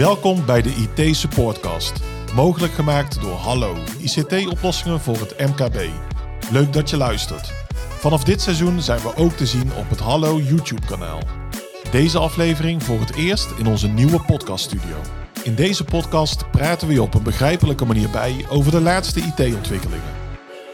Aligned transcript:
Welkom 0.00 0.46
bij 0.46 0.62
de 0.62 0.88
IT 0.96 1.16
Supportcast. 1.16 1.92
Mogelijk 2.34 2.72
gemaakt 2.72 3.20
door 3.20 3.36
Hallo, 3.36 3.76
ICT-oplossingen 3.98 5.00
voor 5.00 5.20
het 5.20 5.38
MKB. 5.38 5.88
Leuk 6.50 6.72
dat 6.72 6.90
je 6.90 6.96
luistert. 6.96 7.52
Vanaf 7.98 8.24
dit 8.24 8.40
seizoen 8.40 8.80
zijn 8.80 9.00
we 9.00 9.16
ook 9.16 9.32
te 9.32 9.46
zien 9.46 9.72
op 9.74 9.90
het 9.90 9.98
Hallo 9.98 10.38
YouTube-kanaal. 10.38 11.20
Deze 11.90 12.18
aflevering 12.18 12.82
voor 12.82 13.00
het 13.00 13.14
eerst 13.14 13.48
in 13.58 13.66
onze 13.66 13.88
nieuwe 13.88 14.20
podcaststudio. 14.20 14.96
In 15.42 15.54
deze 15.54 15.84
podcast 15.84 16.50
praten 16.50 16.88
we 16.88 16.94
je 16.94 17.02
op 17.02 17.14
een 17.14 17.22
begrijpelijke 17.22 17.84
manier 17.84 18.10
bij 18.10 18.46
over 18.48 18.72
de 18.72 18.80
laatste 18.80 19.20
IT-ontwikkelingen. 19.20 20.14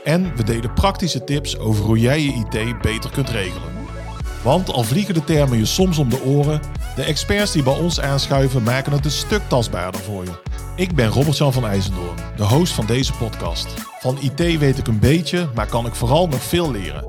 En 0.04 0.37
we 0.37 0.45
delen 0.45 0.73
praktische 0.73 1.24
tips 1.24 1.59
over 1.59 1.84
hoe 1.84 1.98
jij 1.98 2.20
je 2.23 2.32
IT 2.32 2.82
beter 2.82 3.10
kunt 3.10 3.30
regelen. 3.30 3.76
Want 4.46 4.73
al 4.73 4.82
vliegen 4.82 5.14
de 5.14 5.24
termen 5.24 5.59
je 5.59 5.64
soms 5.64 5.98
om 5.98 6.09
de 6.09 6.23
oren, 6.23 6.60
de 6.96 7.02
experts 7.02 7.52
die 7.52 7.62
bij 7.62 7.78
ons 7.78 8.00
aanschuiven 8.00 8.62
maken 8.62 8.92
het 8.92 9.04
een 9.04 9.10
stuk 9.10 9.42
tastbaarder 9.48 10.00
voor 10.00 10.24
je. 10.24 10.42
Ik 10.77 10.95
ben 10.95 11.09
Robert-Jan 11.09 11.52
van 11.52 11.66
IJzendoorn, 11.66 12.16
de 12.37 12.42
host 12.45 12.73
van 12.73 12.87
deze 12.87 13.12
podcast. 13.12 13.66
Van 14.01 14.18
IT 14.20 14.59
weet 14.59 14.78
ik 14.78 14.87
een 14.87 14.98
beetje, 14.98 15.48
maar 15.54 15.66
kan 15.66 15.87
ik 15.87 15.95
vooral 15.95 16.28
nog 16.28 16.42
veel 16.42 16.70
leren. 16.70 17.09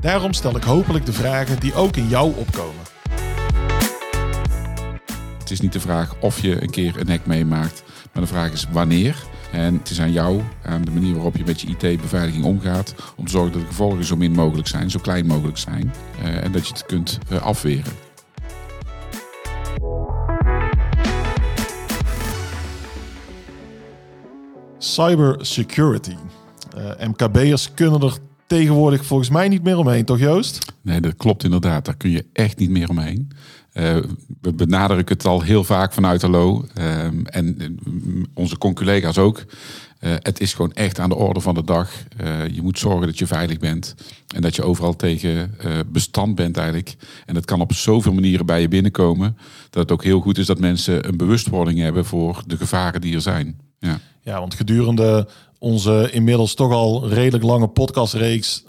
Daarom 0.00 0.32
stel 0.32 0.56
ik 0.56 0.62
hopelijk 0.62 1.06
de 1.06 1.12
vragen 1.12 1.60
die 1.60 1.74
ook 1.74 1.96
in 1.96 2.08
jou 2.08 2.32
opkomen. 2.36 2.84
Het 5.38 5.50
is 5.50 5.60
niet 5.60 5.72
de 5.72 5.80
vraag 5.80 6.14
of 6.20 6.40
je 6.40 6.62
een 6.62 6.70
keer 6.70 7.00
een 7.00 7.08
hack 7.08 7.26
meemaakt, 7.26 7.82
maar 8.12 8.22
de 8.22 8.28
vraag 8.28 8.52
is 8.52 8.66
wanneer. 8.70 9.16
En 9.54 9.74
het 9.74 9.90
is 9.90 10.00
aan 10.00 10.12
jou, 10.12 10.40
aan 10.62 10.82
de 10.82 10.90
manier 10.90 11.14
waarop 11.14 11.36
je 11.36 11.44
met 11.44 11.60
je 11.60 11.66
IT-beveiliging 11.68 12.44
omgaat, 12.44 12.94
om 13.16 13.24
te 13.24 13.30
zorgen 13.30 13.52
dat 13.52 13.60
de 13.60 13.66
gevolgen 13.66 14.04
zo 14.04 14.16
min 14.16 14.32
mogelijk 14.32 14.68
zijn, 14.68 14.90
zo 14.90 14.98
klein 14.98 15.26
mogelijk 15.26 15.58
zijn. 15.58 15.92
eh, 16.22 16.44
en 16.44 16.52
dat 16.52 16.66
je 16.66 16.72
het 16.72 16.86
kunt 16.86 17.18
eh, 17.28 17.42
afweren. 17.42 17.92
Cybersecurity. 24.78 26.14
Eh 26.76 27.06
MKB'ers 27.08 27.74
kunnen 27.74 28.00
er 28.00 28.18
tegenwoordig 28.46 29.04
volgens 29.04 29.30
mij 29.30 29.48
niet 29.48 29.62
meer 29.62 29.78
omheen, 29.78 30.04
toch 30.04 30.18
Joost? 30.18 30.72
Nee, 30.82 31.00
dat 31.00 31.16
klopt 31.16 31.44
inderdaad. 31.44 31.84
Daar 31.84 31.96
kun 31.96 32.10
je 32.10 32.26
echt 32.32 32.58
niet 32.58 32.70
meer 32.70 32.88
omheen. 32.88 33.30
Eh, 33.74 33.96
we 34.40 34.52
benadrukken 34.52 35.16
het 35.16 35.26
al 35.26 35.40
heel 35.40 35.64
vaak 35.64 35.92
vanuit 35.92 36.22
Hallo. 36.22 36.64
ehm, 36.74 37.24
en 37.24 37.56
eh, 37.58 37.68
onze 38.34 38.58
conculega's 38.58 39.18
ook. 39.18 39.44
Eh, 39.98 40.12
het 40.18 40.40
is 40.40 40.54
gewoon 40.54 40.72
echt 40.72 40.98
aan 40.98 41.08
de 41.08 41.14
orde 41.14 41.40
van 41.40 41.54
de 41.54 41.64
dag. 41.64 41.90
Je 42.52 42.62
moet 42.62 42.78
zorgen 42.78 43.06
dat 43.06 43.18
je 43.18 43.26
veilig 43.26 43.58
bent. 43.58 43.94
En 44.34 44.42
dat 44.42 44.56
je 44.56 44.62
overal 44.62 44.96
tegen 44.96 45.54
bestand 45.86 46.34
bent 46.34 46.56
eigenlijk. 46.56 46.94
En 47.26 47.34
dat 47.34 47.44
kan 47.44 47.60
op 47.60 47.72
zoveel 47.72 48.12
manieren 48.12 48.46
bij 48.46 48.60
je 48.60 48.68
binnenkomen. 48.68 49.36
Dat 49.70 49.82
het 49.82 49.92
ook 49.92 50.04
heel 50.04 50.20
goed 50.20 50.38
is 50.38 50.46
dat 50.46 50.58
mensen 50.58 51.08
een 51.08 51.16
bewustwording 51.16 51.78
hebben 51.78 52.04
voor 52.04 52.42
de 52.46 52.56
gevaren 52.56 53.00
die 53.00 53.14
er 53.14 53.20
zijn. 53.20 53.60
Ja. 53.78 54.00
Ja, 54.22 54.38
want 54.40 54.54
gedurende 54.54 55.28
onze 55.58 56.08
inmiddels 56.12 56.54
toch 56.54 56.72
al 56.72 57.08
redelijk 57.08 57.44
lange 57.44 57.68
podcastreeks... 57.68 58.64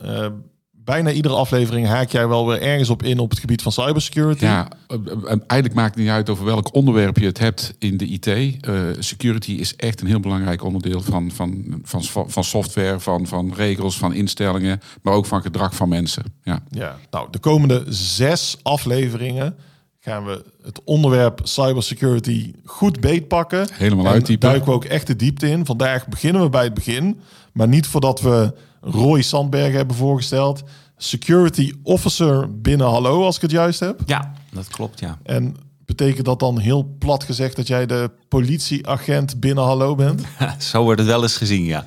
eh, 0.85 0.93
bijna 0.93 1.11
iedere 1.11 1.35
aflevering 1.35 1.87
haak 1.87 2.09
jij 2.09 2.27
wel 2.27 2.47
weer 2.47 2.61
ergens 2.61 2.89
op 2.89 3.03
in 3.03 3.19
op 3.19 3.29
het 3.29 3.39
gebied 3.39 3.61
van 3.61 3.71
cybersecurity. 3.71 4.43
Ja, 4.45 4.67
eh, 4.87 4.97
eh, 4.97 5.27
eigenlijk 5.27 5.73
maakt 5.73 5.95
het 5.95 6.03
niet 6.03 6.13
uit 6.13 6.29
over 6.29 6.45
welk 6.45 6.73
onderwerp 6.73 7.17
je 7.17 7.25
het 7.25 7.39
hebt 7.39 7.75
in 7.79 7.97
de 7.97 8.05
IT. 8.05 8.27
Eh, 8.27 8.73
security 8.99 9.51
is 9.51 9.75
echt 9.75 10.01
een 10.01 10.07
heel 10.07 10.19
belangrijk 10.19 10.63
onderdeel 10.63 11.01
van, 11.01 11.31
van, 11.31 11.81
van, 11.83 12.03
van 12.27 12.43
software, 12.43 12.99
van, 12.99 13.27
van 13.27 13.53
regels, 13.53 13.97
van 13.97 14.13
instellingen, 14.13 14.79
maar 15.01 15.13
ook 15.13 15.25
van 15.25 15.41
gedrag 15.41 15.75
van 15.75 15.89
mensen. 15.89 16.23
Ja. 16.43 16.63
Ja, 16.69 16.97
nou, 17.11 17.27
de 17.31 17.39
komende 17.39 17.83
zes 17.89 18.57
afleveringen 18.61 19.55
gaan 19.99 20.25
we 20.25 20.43
het 20.63 20.81
onderwerp 20.83 21.39
cybersecurity 21.43 22.53
goed 22.65 22.99
beetpakken. 22.99 23.67
Helemaal 23.71 24.05
En 24.05 24.11
uittypen. 24.11 24.49
duiken 24.49 24.69
we 24.69 24.75
ook 24.75 24.85
echt 24.85 25.07
de 25.07 25.15
diepte 25.15 25.49
in. 25.49 25.65
Vandaag 25.65 26.07
beginnen 26.07 26.41
we 26.41 26.49
bij 26.49 26.63
het 26.63 26.73
begin, 26.73 27.19
maar 27.53 27.67
niet 27.67 27.87
voordat 27.87 28.21
we 28.21 28.53
Roy 28.85 29.21
Sandberg 29.21 29.73
hebben 29.73 29.95
voorgesteld. 29.95 30.63
Security 30.97 31.73
Officer 31.83 32.61
binnen 32.61 32.87
Hallo, 32.87 33.23
als 33.23 33.35
ik 33.35 33.41
het 33.41 33.51
juist 33.51 33.79
heb. 33.79 34.01
Ja, 34.05 34.33
dat 34.51 34.67
klopt, 34.67 34.99
ja. 34.99 35.17
En 35.23 35.55
betekent 35.85 36.25
dat 36.25 36.39
dan 36.39 36.59
heel 36.59 36.95
plat 36.99 37.23
gezegd 37.23 37.55
dat 37.55 37.67
jij 37.67 37.85
de 37.85 38.11
politieagent 38.27 39.39
binnen 39.39 39.63
Hallo 39.63 39.95
bent? 39.95 40.23
Zo 40.57 40.83
wordt 40.83 40.99
het 40.99 41.09
wel 41.09 41.21
eens 41.21 41.37
gezien, 41.37 41.63
ja. 41.63 41.83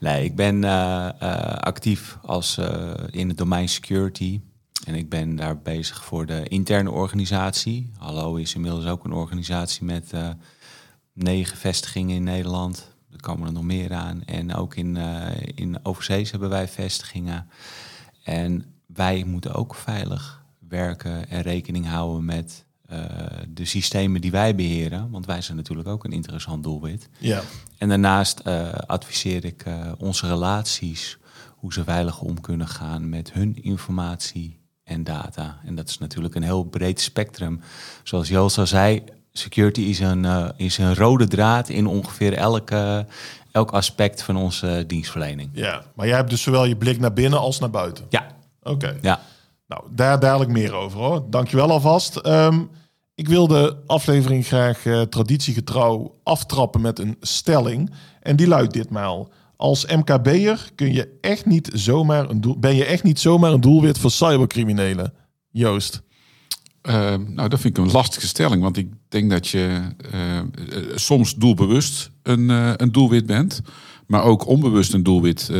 Nee, 0.00 0.24
ik 0.24 0.36
ben 0.36 0.64
eh, 0.64 1.08
eh, 1.18 1.54
actief 1.54 2.18
als, 2.22 2.58
eh, 2.58 2.92
in 3.10 3.28
het 3.28 3.38
domein 3.38 3.68
security. 3.68 4.40
En 4.86 4.94
ik 4.94 5.08
ben 5.08 5.36
daar 5.36 5.58
bezig 5.58 6.04
voor 6.04 6.26
de 6.26 6.48
interne 6.48 6.90
organisatie. 6.90 7.90
Hallo 7.96 8.34
is 8.34 8.54
inmiddels 8.54 8.86
ook 8.86 9.04
een 9.04 9.12
organisatie 9.12 9.84
met 9.84 10.12
negen 11.12 11.56
vestigingen 11.56 12.16
in 12.16 12.22
Nederland. 12.22 12.89
Er 13.12 13.20
komen 13.20 13.46
er 13.46 13.52
nog 13.52 13.62
meer 13.62 13.92
aan. 13.92 14.24
En 14.24 14.54
ook 14.54 14.74
in, 14.74 14.96
eh 14.96 15.26
in 15.54 15.78
overzees 15.82 16.30
hebben 16.30 16.48
wij 16.48 16.68
vestigingen. 16.68 17.48
En 18.22 18.64
wij 18.86 19.24
moeten 19.24 19.54
ook 19.54 19.74
veilig 19.74 20.44
werken 20.68 21.28
en 21.28 21.42
rekening 21.42 21.86
houden 21.86 22.24
met 22.24 22.64
eh, 22.86 23.04
de 23.48 23.64
systemen 23.64 24.20
die 24.20 24.30
wij 24.30 24.54
beheren. 24.54 25.10
Want 25.10 25.26
wij 25.26 25.40
zijn 25.40 25.56
natuurlijk 25.56 25.88
ook 25.88 26.04
een 26.04 26.12
interessant 26.12 26.62
doelwit. 26.62 27.08
Ja. 27.18 27.42
En 27.78 27.88
daarnaast 27.88 28.38
eh, 28.38 28.72
adviseer 28.72 29.44
ik 29.44 29.64
onze 29.98 30.26
relaties, 30.26 31.18
hoe 31.56 31.72
ze 31.72 31.84
veilig 31.84 32.20
om 32.20 32.40
kunnen 32.40 32.68
gaan 32.68 33.08
met 33.08 33.32
hun 33.32 33.62
informatie 33.62 34.58
en 34.84 35.04
data. 35.04 35.60
En 35.64 35.74
dat 35.74 35.88
is 35.88 35.98
natuurlijk 35.98 36.34
een 36.34 36.42
heel 36.42 36.64
breed 36.64 37.00
spectrum. 37.00 37.60
Zoals 38.02 38.28
Joost 38.28 38.58
al 38.58 38.66
zei, 38.66 39.02
security 39.40 39.80
is 39.80 39.98
een, 40.00 40.24
eh, 40.24 40.48
is 40.56 40.78
een 40.78 40.94
rode 40.94 41.28
draad 41.28 41.68
in 41.68 41.86
ongeveer 41.86 42.32
elke, 42.32 43.06
elk 43.52 43.70
aspect 43.70 44.22
van 44.22 44.36
onze 44.36 44.84
dienstverlening. 44.86 45.50
ja, 45.52 45.82
maar 45.94 46.06
jij 46.06 46.16
hebt 46.16 46.30
dus 46.30 46.42
zowel 46.42 46.64
je 46.64 46.76
blik 46.76 46.98
naar 47.00 47.12
binnen 47.12 47.38
als 47.38 47.58
naar 47.58 47.70
buiten. 47.70 48.04
Ja, 48.08 48.26
Oké. 48.62 48.96
ja. 49.00 49.20
Nou, 49.66 49.82
daar 49.90 50.20
dadelijk 50.20 50.50
meer 50.50 50.72
over 50.74 50.98
hoor. 50.98 51.24
Dankjewel 51.30 51.70
alvast. 51.70 52.16
Ehm, 52.16 52.60
ik 53.14 53.28
wil 53.28 53.46
de 53.46 53.76
aflevering 53.86 54.46
graag 54.46 54.86
eh, 54.86 55.00
traditiegetrouw 55.02 56.18
aftrappen 56.22 56.80
met 56.80 56.98
een 56.98 57.16
stelling. 57.20 57.90
En 58.22 58.36
die 58.36 58.48
luidt 58.48 58.72
ditmaal. 58.72 59.28
Als 59.56 59.86
MKB'er 59.86 60.70
kun 60.74 60.92
je 60.92 61.18
echt 61.20 61.46
niet 61.46 61.70
zomaar 61.74 62.30
een 62.30 62.40
doel, 62.40 62.58
ben 62.58 62.74
je 62.74 62.84
echt 62.84 63.02
niet 63.02 63.20
zomaar 63.20 63.52
een 63.52 63.60
doelwit 63.60 63.98
voor 63.98 64.10
cybercriminelen. 64.10 65.12
Joost. 65.50 66.02
Eh, 66.82 67.14
nou, 67.26 67.48
dat 67.48 67.60
vind 67.60 67.78
ik 67.78 67.84
een 67.84 67.92
lastige 67.92 68.26
stelling, 68.26 68.62
want 68.62 68.76
ik 68.76 68.88
denk 69.08 69.30
dat 69.30 69.48
je 69.48 69.80
eh, 70.10 70.38
eh, 70.38 70.44
soms 70.94 71.34
doelbewust 71.34 72.10
een, 72.22 72.48
een 72.82 72.92
doelwit 72.92 73.26
bent, 73.26 73.62
maar 74.06 74.22
ook 74.22 74.46
onbewust 74.46 74.94
een 74.94 75.02
doelwit 75.02 75.50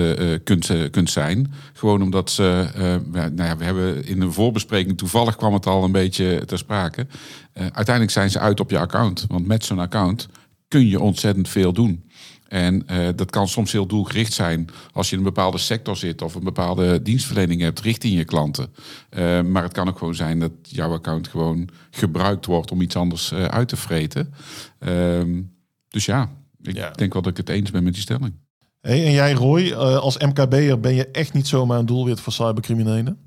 kunt, 0.44 0.91
kunt 0.91 1.10
zijn. 1.10 1.53
Gewoon 1.72 2.03
omdat 2.03 2.31
ze, 2.31 2.69
nou 3.12 3.42
ja, 3.48 3.56
we 3.56 3.64
hebben 3.64 4.06
in 4.06 4.20
de 4.20 4.31
voorbespreking, 4.31 4.98
toevallig 4.98 5.36
kwam 5.36 5.53
het 5.53 5.66
al 5.66 5.84
een 5.84 5.92
beetje 5.92 6.42
ter 6.47 6.58
sprake. 6.58 7.06
Uiteindelijk 7.52 8.10
zijn 8.10 8.31
ze 8.31 8.38
uit 8.38 8.60
op 8.60 8.70
je 8.70 8.78
account, 8.78 9.25
want 9.28 9.47
met 9.47 9.64
zo'n 9.64 9.78
account 9.78 10.28
kun 10.69 10.88
je 10.88 11.00
ontzettend 11.00 11.48
veel 11.48 11.72
doen. 11.72 12.09
En 12.50 12.87
eh, 12.87 13.09
dat 13.16 13.31
kan 13.31 13.49
soms 13.49 13.72
heel 13.72 13.87
doelgericht 13.87 14.33
zijn 14.33 14.69
als 14.93 15.06
je 15.09 15.12
in 15.12 15.19
een 15.19 15.33
bepaalde 15.33 15.59
sector 15.59 15.97
zit 15.97 16.22
of 16.22 16.34
een 16.34 16.44
bepaalde 16.44 17.03
dienstverlening 17.03 17.61
hebt 17.61 17.81
richting 17.81 18.15
je 18.15 18.25
klanten. 18.25 18.69
Eh, 19.11 19.41
maar 19.43 19.62
het 19.62 19.72
kan 19.72 19.88
ook 19.88 19.99
gewoon 19.99 20.15
zijn 20.15 20.38
dat 20.41 20.53
jouw 20.62 20.93
account 20.93 21.28
gewoon 21.28 21.69
gebruikt 21.91 22.47
wordt 22.47 22.71
om 22.71 22.81
iets 22.81 22.97
anders 22.97 23.33
eh, 23.33 23.44
uit 23.44 23.69
te 23.69 23.77
vreten. 23.77 24.33
Ehm, 24.78 25.41
dus 25.88 26.05
ja, 26.05 26.31
ik 26.62 26.75
Ja. 26.77 26.91
denk 26.91 27.12
wel 27.12 27.22
dat 27.22 27.31
ik 27.31 27.37
het 27.37 27.49
eens 27.49 27.71
ben 27.71 27.83
met 27.84 27.93
die 27.93 28.03
stelling. 28.03 28.33
Hey, 28.81 29.05
en 29.06 29.12
jij 29.12 29.32
Roy, 29.32 29.70
eh, 29.70 29.96
als 29.96 30.19
MKB'er 30.19 30.81
ben 30.81 30.94
je 30.94 31.06
echt 31.08 31.32
niet 31.32 31.46
zomaar 31.49 31.79
een 31.79 31.87
doelwit 31.87 32.20
voor 32.20 32.32
cybercriminelen? 32.32 33.19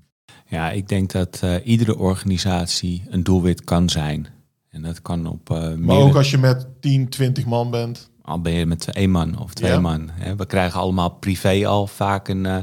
Ja, 0.48 0.72
ik 0.72 0.88
denk 0.88 1.12
dat 1.12 1.40
eh, 1.42 1.56
iedere 1.64 1.98
organisatie 1.98 3.04
een 3.10 3.24
doelwit 3.24 3.64
kan 3.64 3.90
zijn. 3.90 4.28
En 4.69 4.81
dat 4.81 5.02
kan 5.02 5.26
op 5.28 5.50
eh 5.50 5.58
Maar 5.58 5.78
meer- 5.78 5.96
ook 5.98 6.16
als 6.16 6.31
je 6.31 6.38
met 6.38 6.68
10, 6.80 7.10
20 7.10 7.46
man 7.46 7.72
bent. 7.72 8.10
Al 8.25 8.42
ben 8.42 8.54
je 8.54 8.66
met 8.66 8.88
één 8.92 9.12
man 9.12 9.40
of 9.40 9.54
twee 9.54 9.72
Ja. 9.72 9.80
man. 9.80 10.10
Hè. 10.12 10.36
We 10.36 10.46
krijgen 10.46 10.80
allemaal 10.80 11.10
privé 11.10 11.68
al 11.68 11.88
vaak 11.88 12.28
een, 12.28 12.46
eh, 12.46 12.58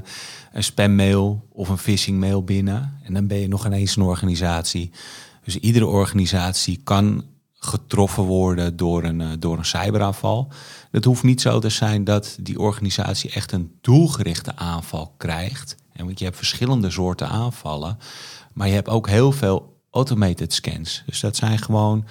een 0.53 0.65
spammail 0.65 1.47
of 1.53 1.69
een 1.69 1.79
phishing 1.79 2.21
mail 2.21 2.45
binnen. 2.45 2.99
En 3.03 3.15
dan 3.15 3.27
ben 3.27 3.39
je 3.39 3.49
nog 3.49 3.67
ineens 3.67 3.97
een 3.97 4.03
organisatie. 4.03 4.91
Dus 5.45 5.57
iedere 5.57 5.87
organisatie 5.87 6.81
kan 6.85 7.25
getroffen 7.55 8.23
worden 8.23 8.77
door 8.77 9.05
een, 9.05 9.21
eh, 9.21 9.29
door 9.39 9.59
een 9.59 9.65
cyberaanval. 9.65 10.53
Het 10.91 11.05
hoeft 11.05 11.23
niet 11.23 11.41
zo 11.41 11.59
te 11.59 11.69
zijn 11.69 12.05
dat 12.05 12.37
die 12.41 12.59
organisatie 12.59 13.31
echt 13.31 13.53
een 13.53 13.73
doelgerichte 13.81 14.57
aanval 14.57 15.15
krijgt. 15.17 15.77
En 15.93 16.05
want 16.05 16.19
je 16.19 16.25
hebt 16.25 16.37
verschillende 16.37 16.91
soorten 16.91 17.29
aanvallen. 17.29 17.99
Maar 18.53 18.69
je 18.69 18.75
hebt 18.75 18.89
ook 18.89 19.09
heel 19.09 19.33
veel 19.33 19.79
automated 19.91 20.53
scans. 20.53 21.03
Dus 21.07 21.21
dat 21.21 21.37
zijn 21.37 21.59
gewoon 21.59 22.05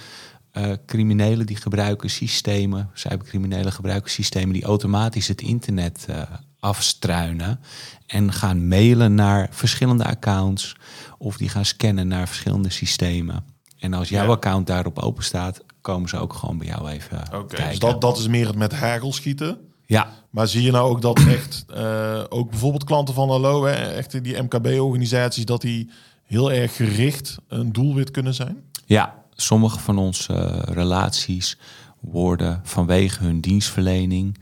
eh, 0.63 0.71
criminelen 0.85 1.45
die 1.45 1.56
gebruiken 1.56 2.09
systemen, 2.09 2.89
cybercriminelen 2.94 3.71
gebruiken 3.71 4.11
systemen 4.11 4.53
die 4.53 4.63
automatisch 4.63 5.27
het 5.27 5.41
internet 5.41 6.06
eh, 6.09 6.21
afstruinen 6.59 7.59
en 8.07 8.33
gaan 8.33 8.67
mailen 8.67 9.15
naar 9.15 9.47
verschillende 9.51 10.03
accounts 10.06 10.75
of 11.17 11.38
die 11.38 11.50
gaan 11.50 11.65
scannen 11.65 12.07
naar 12.07 12.27
verschillende 12.27 12.69
systemen. 12.69 13.44
En 13.79 13.94
als 13.94 14.09
jouw 14.09 14.25
Ja. 14.25 14.31
account 14.31 14.67
daarop 14.67 15.00
open 15.00 15.23
staat, 15.23 15.61
komen 15.81 16.09
ze 16.09 16.17
ook 16.17 16.33
gewoon 16.33 16.57
bij 16.57 16.67
jou 16.67 16.89
even 16.89 17.21
Oké, 17.33 17.45
kijken. 17.56 17.69
dus 17.69 17.79
dat, 17.79 18.01
dat 18.01 18.17
is 18.17 18.27
meer 18.27 18.47
het 18.47 18.56
met 18.56 18.73
hagel 18.73 19.13
schieten. 19.13 19.57
Ja, 19.85 20.09
Maar 20.29 20.47
zie 20.47 20.61
je 20.61 20.71
nou 20.71 20.89
ook 20.89 21.01
dat 21.01 21.19
echt, 21.27 21.65
eh, 21.73 22.23
ook 22.29 22.50
bijvoorbeeld 22.50 22.83
klanten 22.83 23.13
van 23.13 23.29
Hallo, 23.29 23.65
hè, 23.65 23.73
echt 23.73 24.23
die 24.23 24.41
MKB-organisaties, 24.41 25.45
dat 25.45 25.61
die 25.61 25.89
heel 26.23 26.51
erg 26.51 26.75
gericht 26.75 27.38
een 27.47 27.71
doelwit 27.71 28.11
kunnen 28.11 28.33
zijn? 28.33 28.57
Ja, 28.85 29.23
sommige 29.41 29.80
van 29.80 29.97
onze 29.97 30.33
eh, 30.33 30.74
relaties 30.74 31.57
worden 32.00 32.62
vanwege 32.63 33.24
hun 33.24 33.39
dienstverlening 33.39 34.38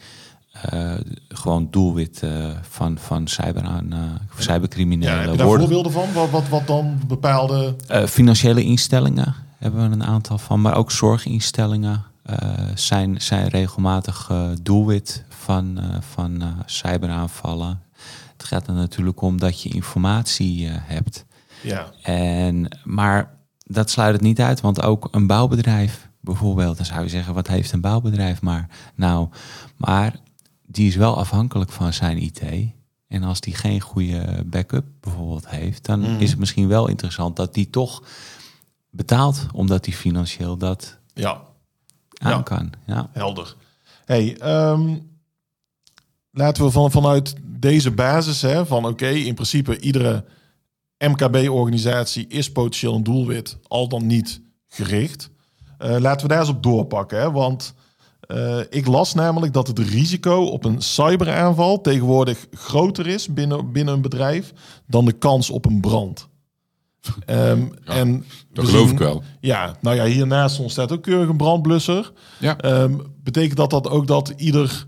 eh, 0.61 0.93
gewoon 1.29 1.67
doelwit 1.71 2.23
eh, 2.23 2.49
van, 2.61 2.97
van 2.97 3.27
cyberaan, 3.27 3.93
eh, 3.93 3.97
Ja, 3.99 4.17
heb 4.29 4.41
cybercriminelen. 4.41 5.31
je 5.31 5.37
daar 5.37 5.47
voorbeelden 5.47 5.91
van? 5.91 6.13
Wat, 6.13 6.29
wat, 6.29 6.47
wat 6.49 6.67
dan 6.67 7.01
bepaalde... 7.07 7.75
Financiële 8.07 8.63
instellingen 8.63 9.35
hebben 9.57 9.89
we 9.89 9.95
een 9.95 10.03
aantal 10.03 10.37
van, 10.37 10.61
maar 10.61 10.75
ook 10.75 10.91
zorginstellingen 10.91 12.03
zijn, 12.75 13.21
zijn 13.21 13.47
regelmatig 13.47 14.31
doelwit 14.61 15.23
van, 15.29 15.79
van 16.13 16.43
cyberaanvallen. 16.65 17.81
Het 18.37 18.45
gaat 18.45 18.67
er 18.67 18.73
natuurlijk 18.73 19.21
om 19.21 19.39
dat 19.39 19.61
je 19.61 19.69
informatie 19.69 20.67
hebt. 20.69 21.25
Ja, 21.63 21.85
En, 22.01 22.67
maar 22.83 23.29
dat 23.67 23.89
sluit 23.89 24.13
het 24.13 24.21
niet 24.21 24.39
uit, 24.41 24.61
want 24.61 24.81
ook 24.81 25.07
een 25.11 25.27
bouwbedrijf 25.27 26.09
bijvoorbeeld, 26.21 26.77
dan 26.77 26.85
zou 26.85 27.03
je 27.03 27.09
zeggen, 27.09 27.33
wat 27.33 27.47
heeft 27.47 27.71
een 27.71 27.81
bouwbedrijf 27.81 28.41
maar? 28.41 28.67
Nou, 28.95 29.27
maar 29.77 30.15
die 30.65 30.87
is 30.87 30.95
wel 30.95 31.17
afhankelijk 31.17 31.71
van 31.71 31.93
zijn 31.93 32.17
IT. 32.21 32.41
En 33.07 33.23
als 33.23 33.39
die 33.41 33.55
geen 33.55 33.81
goede 33.81 34.43
backup 34.45 34.85
bijvoorbeeld 34.99 35.49
heeft, 35.49 35.85
dan 35.85 35.99
Mhm. 35.99 36.21
is 36.21 36.29
het 36.29 36.39
misschien 36.39 36.67
wel 36.67 36.87
interessant 36.87 37.35
dat 37.35 37.53
die 37.53 37.69
toch 37.69 38.03
betaalt, 38.89 39.45
omdat 39.51 39.83
die 39.83 39.93
financieel 39.93 40.57
dat 40.57 40.97
ja, 41.13 41.41
aan 42.17 42.31
Ja. 42.31 42.41
kan. 42.41 42.71
Ja. 42.85 43.09
helder. 43.11 43.55
Hey, 44.05 44.37
ehm, 44.37 44.95
laten 46.31 46.63
we 46.63 46.71
van, 46.71 46.91
vanuit 46.91 47.35
deze 47.43 47.91
basis 47.91 48.41
hè, 48.41 48.65
van 48.65 48.85
oké, 48.85 49.07
in 49.07 49.33
principe 49.33 49.79
iedere 49.79 50.25
MKB-organisatie 50.99 52.27
is 52.27 52.51
potentieel 52.51 52.95
een 52.95 53.03
doelwit, 53.03 53.57
al 53.67 53.87
dan 53.87 54.05
niet 54.05 54.41
gericht. 54.67 55.29
Eh, 55.77 55.97
laten 55.99 56.21
we 56.27 56.33
daar 56.33 56.39
eens 56.41 56.49
op 56.49 56.63
doorpakken, 56.63 57.19
hè, 57.19 57.31
want 57.31 57.73
eh, 58.19 58.59
ik 58.69 58.87
las 58.87 59.13
namelijk 59.13 59.53
dat 59.53 59.67
het 59.67 59.79
risico 59.79 60.43
op 60.45 60.65
een 60.65 60.81
cyberaanval 60.81 61.81
tegenwoordig 61.81 62.47
groter 62.51 63.07
is 63.07 63.33
binnen, 63.33 63.71
binnen 63.71 63.93
een 63.93 64.01
bedrijf 64.01 64.53
dan 64.87 65.05
de 65.05 65.11
kans 65.11 65.49
op 65.49 65.65
een 65.65 65.81
brand. 65.81 66.27
Ehm, 67.25 67.61
en 67.85 68.25
Dat 68.53 68.65
geloof 68.65 68.83
zien- 68.83 68.91
ik 68.91 68.99
wel. 68.99 69.23
Ja, 69.39 69.75
nou 69.81 69.95
ja, 69.95 70.05
hiernaast 70.05 70.59
ons 70.59 70.71
staat 70.71 70.91
ook 70.91 71.01
keurig 71.03 71.29
een 71.29 71.37
brandblusser. 71.37 72.11
Ja. 72.39 72.57
Ehm, 72.57 72.93
betekent 73.23 73.57
dat 73.57 73.69
dat 73.69 73.89
ook 73.89 74.07
dat 74.07 74.33
ieder, 74.37 74.85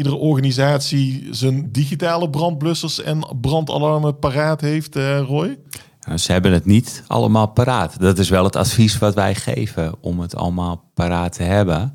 iedere 0.00 0.16
organisatie 0.16 1.28
zijn 1.30 1.72
digitale 1.72 2.30
brandblussers 2.30 3.02
en 3.02 3.26
brandalarmen 3.40 4.18
paraat 4.18 4.60
heeft, 4.60 4.96
eh, 4.96 5.20
Roy? 5.20 5.58
Nou, 6.06 6.18
ze 6.18 6.32
hebben 6.32 6.52
het 6.52 6.64
niet 6.64 7.04
allemaal 7.06 7.46
paraat. 7.46 8.00
Dat 8.00 8.18
is 8.18 8.28
wel 8.28 8.44
het 8.44 8.56
advies 8.56 8.98
wat 8.98 9.14
wij 9.14 9.34
geven 9.34 9.94
om 10.00 10.20
het 10.20 10.36
allemaal 10.36 10.90
paraat 10.94 11.32
te 11.32 11.42
hebben. 11.42 11.94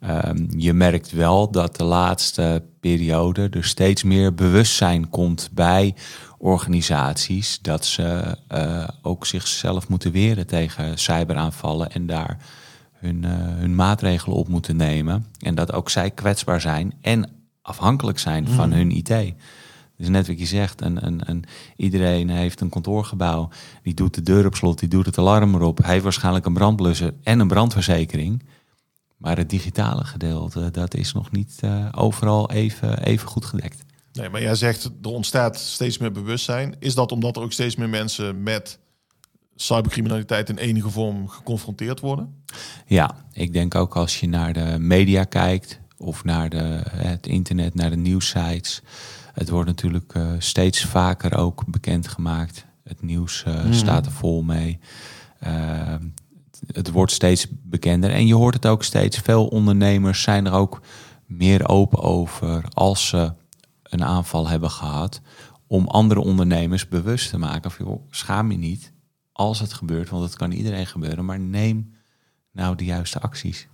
Ehm, 0.00 0.44
je 0.56 0.72
merkt 0.72 1.12
wel 1.12 1.50
dat 1.50 1.76
de 1.76 1.84
laatste 1.84 2.62
periode 2.80 3.48
er 3.50 3.64
steeds 3.64 4.02
meer 4.02 4.34
bewustzijn 4.34 5.10
komt 5.10 5.50
bij 5.52 5.94
organisaties 6.38 7.58
dat 7.62 7.84
ze 7.84 8.36
eh, 8.48 8.88
ook 9.02 9.26
zichzelf 9.26 9.88
moeten 9.88 10.12
weren 10.12 10.46
tegen 10.46 10.98
cyberaanvallen 10.98 11.90
en 11.90 12.06
daar 12.06 12.38
hun, 13.06 13.24
eh, 13.24 13.30
hun 13.34 13.74
maatregelen 13.74 14.36
op 14.36 14.48
moeten 14.48 14.76
nemen. 14.76 15.26
En 15.40 15.54
dat 15.54 15.72
ook 15.72 15.90
zij 15.90 16.10
kwetsbaar 16.10 16.60
zijn 16.60 16.94
en 17.00 17.30
afhankelijk 17.66 18.18
zijn 18.18 18.48
van 18.48 18.72
hun 18.72 18.90
IT. 18.90 19.34
Dus 19.96 20.08
net 20.08 20.26
wat 20.26 20.38
je 20.38 20.46
zegt, 20.46 20.80
een, 20.80 21.06
een, 21.06 21.30
een, 21.30 21.44
iedereen 21.76 22.28
heeft 22.30 22.60
een 22.60 22.68
kantoorgebouw, 22.68 23.48
die 23.82 23.94
doet 23.94 24.14
de 24.14 24.22
deur 24.22 24.46
op 24.46 24.54
slot, 24.54 24.78
die 24.78 24.88
doet 24.88 25.06
het 25.06 25.18
alarm 25.18 25.54
erop. 25.54 25.78
Hij 25.78 25.90
heeft 25.90 26.02
waarschijnlijk 26.02 26.46
een 26.46 26.52
brandblusser 26.52 27.14
en 27.22 27.40
een 27.40 27.48
brandverzekering. 27.48 28.42
Maar 29.16 29.36
het 29.36 29.50
digitale 29.50 30.04
gedeelte, 30.04 30.70
dat 30.70 30.94
is 30.94 31.12
nog 31.12 31.30
niet 31.30 31.58
eh, 31.60 31.88
overal 31.94 32.50
even, 32.50 33.02
even 33.02 33.28
goed 33.28 33.44
gedekt. 33.44 33.84
Nee, 34.12 34.28
maar 34.28 34.42
jij 34.42 34.54
zegt 34.54 34.84
er 35.02 35.10
ontstaat 35.10 35.58
steeds 35.58 35.98
meer 35.98 36.12
bewustzijn. 36.12 36.76
Is 36.78 36.94
dat 36.94 37.12
omdat 37.12 37.36
er 37.36 37.42
ook 37.42 37.52
steeds 37.52 37.76
meer 37.76 37.88
mensen 37.88 38.42
met 38.42 38.78
cybercriminaliteit 39.54 40.48
in 40.48 40.58
enige 40.58 40.90
vorm 40.90 41.28
geconfronteerd 41.28 42.00
worden? 42.00 42.42
Ja, 42.86 43.14
ik 43.32 43.52
denk 43.52 43.74
ook 43.74 43.96
als 43.96 44.20
je 44.20 44.28
naar 44.28 44.52
de 44.52 44.76
media 44.78 45.24
kijkt 45.24 45.80
of 45.98 46.24
naar 46.24 46.48
de, 46.48 46.82
het 46.90 47.26
internet, 47.26 47.74
naar 47.74 47.90
de 47.90 47.96
nieuwsites. 47.96 48.82
Het 49.32 49.48
wordt 49.48 49.68
natuurlijk 49.68 50.14
eh, 50.14 50.32
steeds 50.38 50.84
vaker 50.84 51.36
ook 51.36 51.66
bekendgemaakt. 51.66 52.66
Het 52.84 53.02
nieuws 53.02 53.42
eh, 53.44 53.72
staat 53.72 54.06
er 54.06 54.12
vol 54.12 54.42
mee. 54.42 54.78
Uh, 55.46 55.94
het 56.66 56.90
wordt 56.90 57.12
steeds 57.12 57.46
bekender. 57.50 58.10
En 58.10 58.26
je 58.26 58.34
hoort 58.34 58.54
het 58.54 58.66
ook 58.66 58.84
steeds. 58.84 59.18
Veel 59.18 59.46
ondernemers 59.46 60.22
zijn 60.22 60.46
er 60.46 60.52
ook 60.52 60.80
meer 61.26 61.68
open 61.68 62.02
over 62.02 62.64
als 62.72 63.08
ze 63.08 63.32
een 63.82 64.04
aanval 64.04 64.48
hebben 64.48 64.70
gehad. 64.70 65.20
Om 65.66 65.86
andere 65.86 66.20
ondernemers 66.20 66.88
bewust 66.88 67.30
te 67.30 67.38
maken 67.38 67.70
van, 67.70 67.86
joh, 67.86 68.02
schaam 68.10 68.50
je 68.50 68.58
niet 68.58 68.92
als 69.32 69.60
het 69.60 69.72
gebeurt. 69.72 70.08
Want 70.08 70.24
het 70.24 70.36
kan 70.36 70.50
iedereen 70.50 70.86
gebeuren. 70.86 71.24
Maar 71.24 71.40
neem 71.40 71.94
nou 72.52 72.76
de 72.76 72.84
juiste 72.84 73.20
acties. 73.20 73.68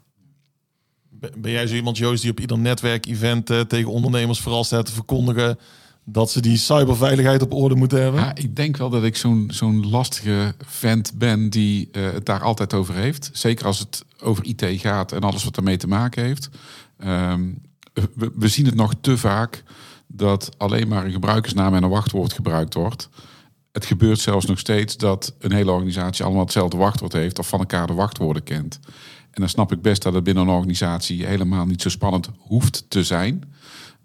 Ben 1.19 1.50
jij 1.50 1.67
zo 1.67 1.75
iemand, 1.75 1.99
Joost, 1.99 2.23
die 2.23 2.31
op 2.31 2.41
ieder 2.41 2.59
netwerkevent 2.59 3.50
uh, 3.50 3.61
tegen 3.61 3.91
ondernemers 3.91 4.41
vooral 4.41 4.64
staat 4.64 4.87
te 4.87 4.93
verkondigen 4.93 5.59
dat 6.05 6.31
ze 6.31 6.41
die 6.41 6.56
cyberveiligheid 6.56 7.43
op 7.43 7.53
orde 7.53 7.75
moeten 7.75 8.03
hebben? 8.03 8.31
Ik 8.35 8.56
denk 8.56 8.76
wel 8.76 8.91
dat 8.91 9.05
ik 9.05 9.17
zo'n 9.49 9.91
lastige 9.91 10.55
vent 10.59 11.12
ben 11.14 11.50
die 11.50 11.88
uh, 11.93 12.12
het 12.12 12.26
daar 12.26 12.43
altijd 12.43 12.75
over 12.75 12.94
heeft. 12.94 13.31
Zeker 13.32 13.67
als 13.67 13.79
het 13.79 14.05
over 14.20 14.44
IT 14.44 14.64
gaat 14.81 15.12
en 15.12 15.20
alles 15.20 15.44
wat 15.44 15.56
ermee 15.56 15.76
te 15.76 15.88
maken 15.88 16.25
heeft. 16.25 16.49
We, 17.93 18.32
we, 18.35 18.49
zien 18.49 18.67
het 18.67 18.75
nog 18.75 18.94
te 19.00 19.19
vaak 19.19 19.62
dat 20.06 20.50
alleen 20.56 20.88
maar 20.88 21.05
een 21.05 21.12
gebruikersnaam 21.12 21.75
en 21.75 21.82
een 21.82 21.91
wachtwoord 21.91 22.32
gebruikt 22.32 22.75
wordt. 22.75 23.08
Het 23.72 23.84
gebeurt 23.84 24.19
zelfs 24.19 24.46
nog 24.46 24.58
steeds 24.58 24.96
dat 24.96 25.34
een 25.39 25.53
hele 25.53 25.70
organisatie 25.70 26.25
allemaal 26.25 26.43
hetzelfde 26.43 26.77
wachtwoord 26.77 27.13
heeft 27.13 27.39
of 27.39 27.48
van 27.48 27.58
elkaar 27.58 27.87
de 27.87 27.93
wachtwoorden 27.93 28.43
kent. 28.43 28.81
En 29.32 29.41
dan 29.41 29.48
snap 29.48 29.72
ik 29.72 29.82
best 29.82 30.03
dat 30.03 30.15
het 30.15 30.24
binnen 30.24 30.43
een 30.43 30.55
organisatie 30.55 31.27
helemaal 31.27 31.67
niet 31.67 31.82
zo 31.82 31.89
spannend 31.89 32.29
hoeft 32.39 32.84
te 32.89 33.05
zijn. 33.05 33.53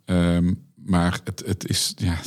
Um, 0.05 0.65
maar 0.87 1.19
het, 1.23 1.43
het, 1.45 1.69
is, 1.69 1.93
ja, 1.95 2.17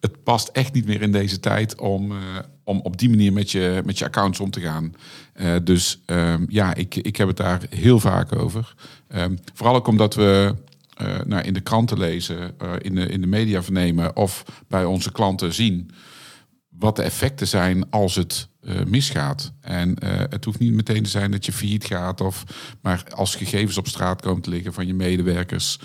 het, 0.00 0.22
past 0.22 0.48
echt 0.48 0.72
niet 0.72 0.86
meer 0.86 1.02
in 1.02 1.12
deze 1.12 1.40
tijd 1.40 1.80
om, 1.80 2.12
uh, 2.12 2.18
om 2.64 2.80
op 2.80 2.98
die 2.98 3.08
manier 3.08 3.32
met 3.32 3.50
je, 3.50 3.82
met 3.84 3.98
je 3.98 4.04
accounts 4.04 4.40
om 4.40 4.50
te 4.50 4.60
gaan. 4.60 4.94
Uh, 5.36 5.54
dus 5.62 6.02
um, 6.06 6.46
ja, 6.48 6.74
ik, 6.74 6.94
ik 6.94 7.16
heb 7.16 7.28
het 7.28 7.36
daar 7.36 7.62
heel 7.70 8.00
vaak 8.00 8.36
over. 8.36 8.74
Um, 9.08 9.38
vooral 9.54 9.74
ook 9.74 9.86
omdat 9.86 10.14
we 10.14 10.54
uh, 11.02 11.20
nou, 11.26 11.42
in 11.42 11.54
de 11.54 11.60
kranten 11.60 11.98
lezen, 11.98 12.54
in, 12.78 12.94
de, 12.94 13.06
in 13.06 13.20
de 13.20 13.26
media 13.26 13.62
vernemen 13.62 14.16
of 14.16 14.44
bij 14.68 14.84
onze 14.84 15.12
klanten 15.12 15.52
zien 15.52 15.90
wat 16.78 16.96
de 16.96 17.02
effecten 17.02 17.46
zijn 17.46 17.90
als 17.90 18.14
het 18.14 18.48
uh, 18.62 18.82
misgaat. 18.84 19.52
En 19.60 19.96
uh, 20.04 20.18
het 20.28 20.44
hoeft 20.44 20.58
niet 20.58 20.72
meteen 20.72 21.02
te 21.02 21.10
zijn 21.10 21.30
dat 21.30 21.46
je 21.46 21.52
failliet 21.52 21.84
gaat, 21.84 22.20
of, 22.20 22.44
maar 22.80 23.04
als 23.14 23.34
gegevens 23.34 23.78
op 23.78 23.88
straat 23.88 24.20
komen 24.20 24.42
te 24.42 24.50
liggen 24.50 24.72
van 24.72 24.86
je 24.86 24.94
medewerkers, 24.94 25.78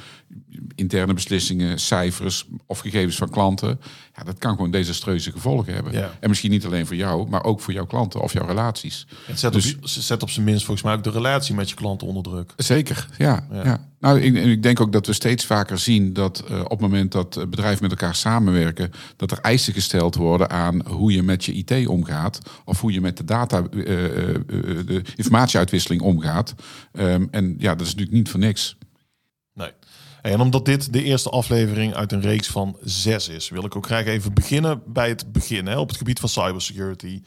interne 0.76 1.14
beslissingen, 1.14 1.80
cijfers 1.80 2.48
of 2.66 2.80
gegevens 2.80 3.16
van 3.16 3.30
klanten, 3.30 3.80
ja, 4.16 4.24
dat 4.24 4.38
kan 4.38 4.56
gewoon 4.56 4.72
desastreuze 4.72 5.32
gevolgen 5.32 5.74
hebben. 5.74 5.94
Ja. 5.94 6.12
En 6.20 6.30
misschien 6.30 6.52
niet 6.52 6.66
alleen 6.66 6.86
voor 6.86 6.96
jou, 6.96 7.30
maar 7.30 7.44
ook 7.44 7.62
voor 7.62 7.74
jouw 7.74 7.86
klanten 7.86 8.22
of 8.22 8.34
jouw 8.34 8.46
relaties. 8.46 9.08
Het 9.26 9.40
zet, 9.40 9.54
dus, 9.54 9.76
op, 9.76 9.88
zet 9.88 10.24
op 10.24 10.30
zijn 10.30 10.46
minst 10.46 10.66
volgens 10.66 10.86
mij 10.86 10.96
ook 10.96 11.04
de 11.04 11.12
relatie 11.12 11.56
met 11.56 11.70
je 11.70 11.76
klanten 11.76 12.08
onder 12.08 12.24
druk. 12.24 12.54
Zeker, 12.58 13.08
ja. 13.18 13.48
ja. 13.52 13.64
ja. 13.64 13.88
Nou, 14.00 14.20
ik, 14.20 14.36
ik, 14.36 14.64
denk 14.64 14.80
ook 14.80 14.92
dat 14.92 15.08
we 15.08 15.14
steeds 15.14 15.46
vaker 15.46 15.78
zien 15.78 16.14
dat 16.14 16.44
uh, 16.52 16.60
op 16.60 16.70
het 16.70 16.80
moment 16.80 17.12
dat 17.12 17.46
bedrijven 17.50 17.82
met 17.82 17.92
elkaar 17.92 18.16
samenwerken, 18.16 18.92
dat 19.16 19.32
er 19.32 19.40
eisen 19.40 19.74
gesteld 19.74 20.16
worden 20.16 20.50
aan 20.50 20.88
hoe 20.88 21.12
je 21.12 21.24
met 21.24 21.46
je 21.46 21.54
IT 21.54 21.88
omgaat 21.88 22.40
of 22.66 22.82
hoe 22.82 22.92
je 22.92 23.02
met 23.02 23.18
de 23.18 23.24
data, 23.24 23.64
uh, 23.72 24.04
uh, 24.04 24.36
de 24.86 25.02
informatieuitwisseling 25.16 26.02
omgaat. 26.02 26.56
Um, 26.94 27.28
en 27.32 27.56
ja, 27.58 27.76
dat 27.76 27.88
is 27.88 27.94
natuurlijk 27.94 28.18
niet 28.18 28.30
voor 28.30 28.40
niks. 28.40 28.78
En 30.22 30.40
omdat 30.40 30.66
dit 30.66 30.94
de 30.94 31.04
eerste 31.04 31.30
aflevering 31.30 31.94
uit 31.94 32.12
een 32.12 32.22
reeks 32.22 32.48
van 32.48 32.78
zes 32.84 33.28
is, 33.28 33.50
wil 33.50 33.66
ik 33.66 33.76
ook 33.76 33.86
graag 33.86 34.06
even 34.06 34.34
beginnen 34.34 34.82
bij 34.86 35.10
het 35.10 35.32
begin 35.32 35.66
hè, 35.66 35.78
op 35.78 35.88
het 35.88 35.98
gebied 35.98 36.20
van 36.20 36.30
cybersecurity. 36.30 37.22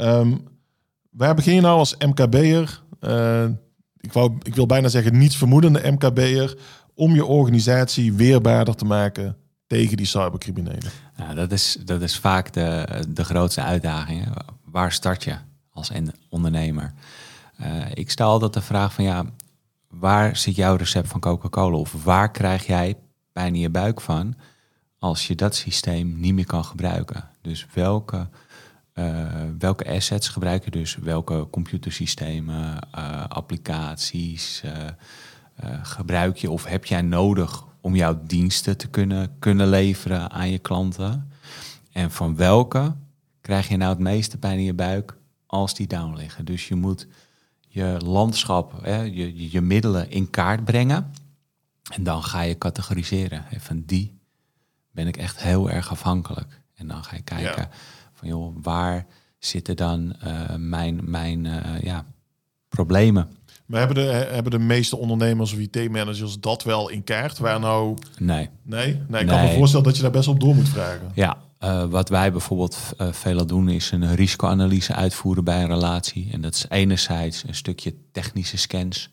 Um, 0.00 0.44
waar 1.10 1.34
begin 1.34 1.54
je 1.54 1.60
nou 1.60 1.78
als 1.78 1.96
MKB'er? 1.96 2.82
Uh, 3.00 3.44
ik, 4.00 4.12
ik 4.42 4.54
wil 4.54 4.66
bijna 4.66 4.88
zeggen 4.88 5.18
niets 5.18 5.36
vermoedende 5.36 5.90
MKB'er 5.90 6.56
om 6.94 7.14
je 7.14 7.24
organisatie 7.24 8.12
weerbaarder 8.12 8.74
te 8.74 8.84
maken 8.84 9.36
tegen 9.66 9.96
die 9.96 10.06
cybercriminelen. 10.06 10.90
Dat, 11.34 11.52
is, 11.52 11.76
dat 11.84 12.02
is 12.02 12.18
vaak 12.18 12.52
de, 12.52 12.86
de 13.08 13.24
grootste 13.24 13.62
uitdaging. 13.62 14.28
Waar 14.64 14.92
start 14.92 15.24
je 15.24 15.34
als 15.70 15.90
ondernemer? 16.28 16.92
Uh, 17.60 17.66
ik 17.94 18.10
stel 18.10 18.30
altijd 18.30 18.52
de 18.52 18.60
vraag 18.60 18.92
van 18.92 19.04
ja, 19.04 19.24
waar 19.98 20.36
zit 20.36 20.56
jouw 20.56 20.76
recept 20.76 21.08
van 21.08 21.20
Coca-Cola? 21.20 21.76
Of 21.76 22.04
waar 22.04 22.30
krijg 22.30 22.66
jij 22.66 22.96
pijn 23.32 23.54
in 23.54 23.60
je 23.60 23.70
buik 23.70 24.00
van 24.00 24.34
als 24.98 25.26
je 25.26 25.34
dat 25.34 25.54
systeem 25.54 26.20
niet 26.20 26.34
meer 26.34 26.46
kan 26.46 26.64
gebruiken? 26.64 27.28
Dus 27.40 27.66
welke, 27.74 28.28
uh, 28.94 29.26
welke 29.58 29.94
assets 29.94 30.28
gebruik 30.28 30.64
je 30.64 30.70
dus? 30.70 30.96
Welke 30.96 31.46
computersystemen, 31.50 32.78
uh, 32.98 33.24
applicaties 33.28 34.62
gebruik 35.82 36.36
je 36.36 36.50
of 36.50 36.64
heb 36.64 36.84
jij 36.84 37.02
nodig 37.02 37.64
om 37.80 37.96
jouw 37.96 38.20
diensten 38.26 38.76
te 38.76 38.88
kunnen, 38.88 39.36
kunnen 39.38 39.68
leveren 39.68 40.30
aan 40.30 40.50
je 40.50 40.58
klanten? 40.58 41.30
En 41.92 42.10
van 42.10 42.36
welke 42.36 42.94
krijg 43.40 43.68
je 43.68 43.76
nou 43.76 43.90
het 43.90 44.00
meeste 44.00 44.38
pijn 44.38 44.58
in 44.58 44.64
je 44.64 44.74
buik 44.74 45.16
als 45.46 45.74
die 45.74 45.86
down 45.86 46.16
liggen? 46.16 46.44
Dus 46.44 46.68
je 46.68 46.74
moet 46.74 47.06
je 47.74 47.98
landschap, 48.04 48.82
hè, 48.82 49.02
je, 49.02 49.50
je 49.50 49.60
middelen 49.60 50.10
in 50.10 50.30
kaart 50.30 50.64
brengen. 50.64 51.12
En 51.92 52.02
dan 52.02 52.22
ga 52.22 52.40
je 52.40 52.58
categoriseren. 52.58 53.44
En 53.50 53.60
van 53.60 53.82
die 53.86 54.18
ben 54.90 55.06
ik 55.06 55.16
echt 55.16 55.40
heel 55.40 55.70
erg 55.70 55.90
afhankelijk. 55.90 56.62
En 56.74 56.86
dan 56.86 57.04
ga 57.04 57.16
je 57.16 57.22
kijken 57.22 57.68
van 58.12 58.28
joh, 58.28 58.56
waar 58.62 59.06
zitten 59.38 59.76
dan 59.76 60.14
uh, 60.24 60.54
mijn, 60.56 61.00
mijn 61.10 61.44
uh, 61.44 61.80
ja, 61.80 62.04
problemen? 62.68 63.36
Maar 63.66 63.78
hebben 63.78 63.96
de, 63.96 64.10
hebben 64.10 64.50
de 64.52 64.58
meeste 64.58 64.96
ondernemers 64.96 65.52
of 65.52 65.58
IT-managers 65.58 66.40
dat 66.40 66.62
wel 66.62 66.88
in 66.88 67.04
kaart? 67.04 67.38
Waar 67.38 67.60
nou... 67.60 67.98
Nee. 68.18 68.50
Nee? 68.62 69.00
Nee, 69.08 69.22
ik 69.22 69.28
kan 69.28 69.42
me 69.42 69.54
voorstellen 69.54 69.86
dat 69.86 69.96
je 69.96 70.02
daar 70.02 70.10
best 70.10 70.28
op 70.28 70.40
door 70.40 70.54
moet 70.54 70.68
vragen. 70.68 71.10
Ja, 71.14 71.36
uh, 71.60 71.84
wat 71.84 72.08
wij 72.08 72.32
bijvoorbeeld 72.32 72.78
uh, 72.98 73.12
veel 73.12 73.46
doen 73.46 73.68
is 73.68 73.90
een 73.90 74.14
risicoanalyse 74.14 74.94
uitvoeren 74.94 75.44
bij 75.44 75.62
een 75.62 75.68
relatie. 75.68 76.28
En 76.32 76.40
dat 76.40 76.54
is 76.54 76.66
enerzijds 76.68 77.44
een 77.46 77.54
stukje 77.54 77.94
technische 78.12 78.56
scans 78.56 79.10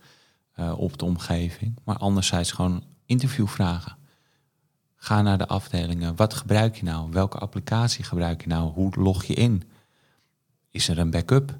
uh, 0.60 0.80
op 0.80 0.98
de 0.98 1.06
omgeving, 1.06 1.80
maar 1.84 1.98
anderzijds 1.98 2.52
gewoon 2.52 2.84
interviewvragen. 3.06 3.98
Ga 4.96 5.22
naar 5.22 5.38
de 5.38 5.48
afdelingen. 5.48 6.16
Wat 6.16 6.34
gebruik 6.34 6.76
je 6.76 6.84
nou? 6.84 7.12
Welke 7.12 7.38
applicatie 7.38 8.04
gebruik 8.04 8.42
je 8.42 8.48
nou? 8.48 8.72
Hoe 8.72 8.92
log 8.96 9.24
je 9.24 9.34
in? 9.34 9.64
Is 10.72 10.88
er 10.88 11.00
een 11.00 11.12
backup? 11.12 11.58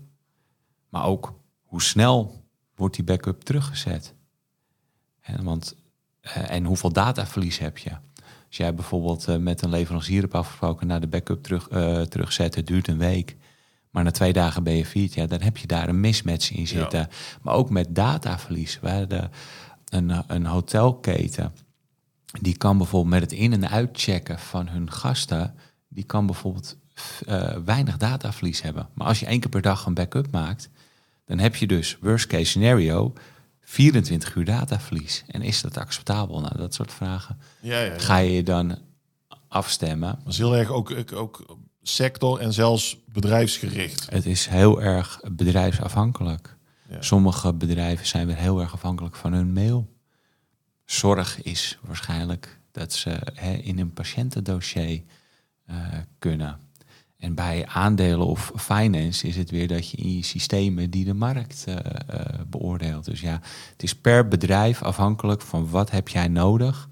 Maar 0.90 1.06
ook 1.06 1.34
hoe 1.64 1.82
snel 1.82 2.41
wordt 2.82 2.96
die 2.96 3.06
backup 3.06 3.42
teruggezet? 3.44 4.14
En, 5.22 5.44
want, 5.44 5.76
en 6.22 6.66
hoeveel 6.66 6.92
dataverlies 6.94 7.58
heb 7.58 7.78
je? 7.78 7.90
Als 8.48 8.58
jij 8.58 8.76
bijvoorbeeld 8.76 9.28
uh, 9.30 9.38
met 9.38 9.62
een 9.62 9.70
leverancier 9.70 10.22
hebt 10.22 10.34
afgesproken 10.34 10.88
naar 10.88 11.02
de 11.02 11.08
backup 11.08 11.44
terug, 11.44 11.70
uh, 11.70 12.02
terugzetten, 12.02 12.60
het 12.60 12.70
duurt 12.70 12.88
een 12.88 12.98
week. 12.98 13.36
Maar 13.90 14.04
na 14.04 14.12
twee 14.12 14.34
dagen 14.34 14.64
ben 14.64 14.74
je 14.74 14.86
viert, 14.86 15.14
ja, 15.14 15.26
dan 15.26 15.42
heb 15.42 15.58
je 15.58 15.68
daar 15.68 15.90
een 15.90 16.00
mismatch 16.00 16.52
in 16.52 16.68
zitten. 16.68 17.00
Ja. 17.00 17.10
Maar 17.42 17.54
ook 17.54 17.70
met 17.70 17.96
dataverlies. 17.96 18.80
We 18.80 18.90
hadden 18.90 19.32
een, 19.90 20.24
een 20.28 20.46
hotelketen, 20.46 21.54
die 22.42 22.58
kan 22.58 22.78
bijvoorbeeld 22.78 23.14
met 23.14 23.32
het 23.32 23.40
in- 23.40 23.54
en 23.54 23.70
uitchecken 23.70 24.40
van 24.40 24.68
hun 24.68 24.92
gasten, 24.92 25.56
die 25.88 26.04
kan 26.04 26.26
bijvoorbeeld 26.26 26.78
uh, 27.28 27.58
weinig 27.66 27.98
dataverlies 27.98 28.62
hebben. 28.62 28.90
Maar 28.94 29.08
als 29.08 29.20
je 29.20 29.26
één 29.26 29.40
keer 29.40 29.50
per 29.50 29.62
dag 29.62 29.86
een 29.86 29.94
backup 29.94 30.32
maakt, 30.32 30.70
dan 31.26 31.40
heb 31.40 31.56
je 31.56 31.68
dus 31.68 31.98
worst 32.02 32.28
case 32.28 32.46
scenario 32.46 33.14
24 33.62 34.36
uur 34.36 34.46
dataverlies. 34.46 35.24
En 35.28 35.42
is 35.42 35.62
dat 35.62 35.78
acceptabel? 35.78 36.40
Nou, 36.40 36.58
dat 36.58 36.74
soort 36.74 36.94
vragen. 36.94 37.38
Ja, 37.62 37.80
ja, 37.80 37.94
ja. 37.94 38.00
Ga 38.00 38.18
je 38.18 38.44
dan 38.44 38.78
afstemmen? 39.48 40.20
Dat 40.24 40.34
is 40.34 40.38
heel 40.38 40.58
erg 40.58 40.70
ook, 40.70 40.94
ook 41.14 41.58
sector 41.82 42.40
en 42.40 42.54
zelfs 42.54 42.98
bedrijfsgericht. 43.06 44.10
Het 44.10 44.26
is 44.26 44.46
heel 44.46 44.82
erg 44.82 45.22
bedrijfsafhankelijk. 45.32 46.56
Sommige 47.00 47.54
bedrijven 47.54 48.08
zijn 48.08 48.28
weer 48.28 48.36
heel 48.36 48.62
erg 48.62 48.74
afhankelijk 48.74 49.16
van 49.16 49.34
hun 49.34 49.54
mail. 49.54 49.90
Zorg 50.86 51.42
is 51.42 51.78
waarschijnlijk 51.82 52.60
dat 52.72 52.94
ze 52.94 53.20
hè, 53.34 53.54
in 53.54 53.80
een 53.80 53.94
patiëntendossier 53.94 55.02
uh, 55.70 55.76
kunnen. 56.20 56.60
En 57.22 57.36
bij 57.36 57.66
aandelen 57.68 58.28
of 58.28 58.52
finance 58.56 59.28
is 59.28 59.36
het 59.36 59.50
weer 59.50 59.68
dat 59.68 59.90
je 59.90 59.98
in 59.98 60.16
je 60.16 60.24
systemen 60.24 60.90
die 60.90 61.06
de 61.06 61.14
markt 61.14 61.66
uh, 61.68 61.76
uh, 61.76 61.82
beoordeelt. 62.48 63.06
Dus 63.06 63.22
ja, 63.22 63.42
het 63.72 63.84
is 63.84 63.96
per 63.96 64.28
bedrijf 64.28 64.84
afhankelijk 64.84 65.42
van 65.42 65.70
wat 65.70 65.92
heb 65.92 66.08
jij 66.08 66.28
nodig 66.28 66.90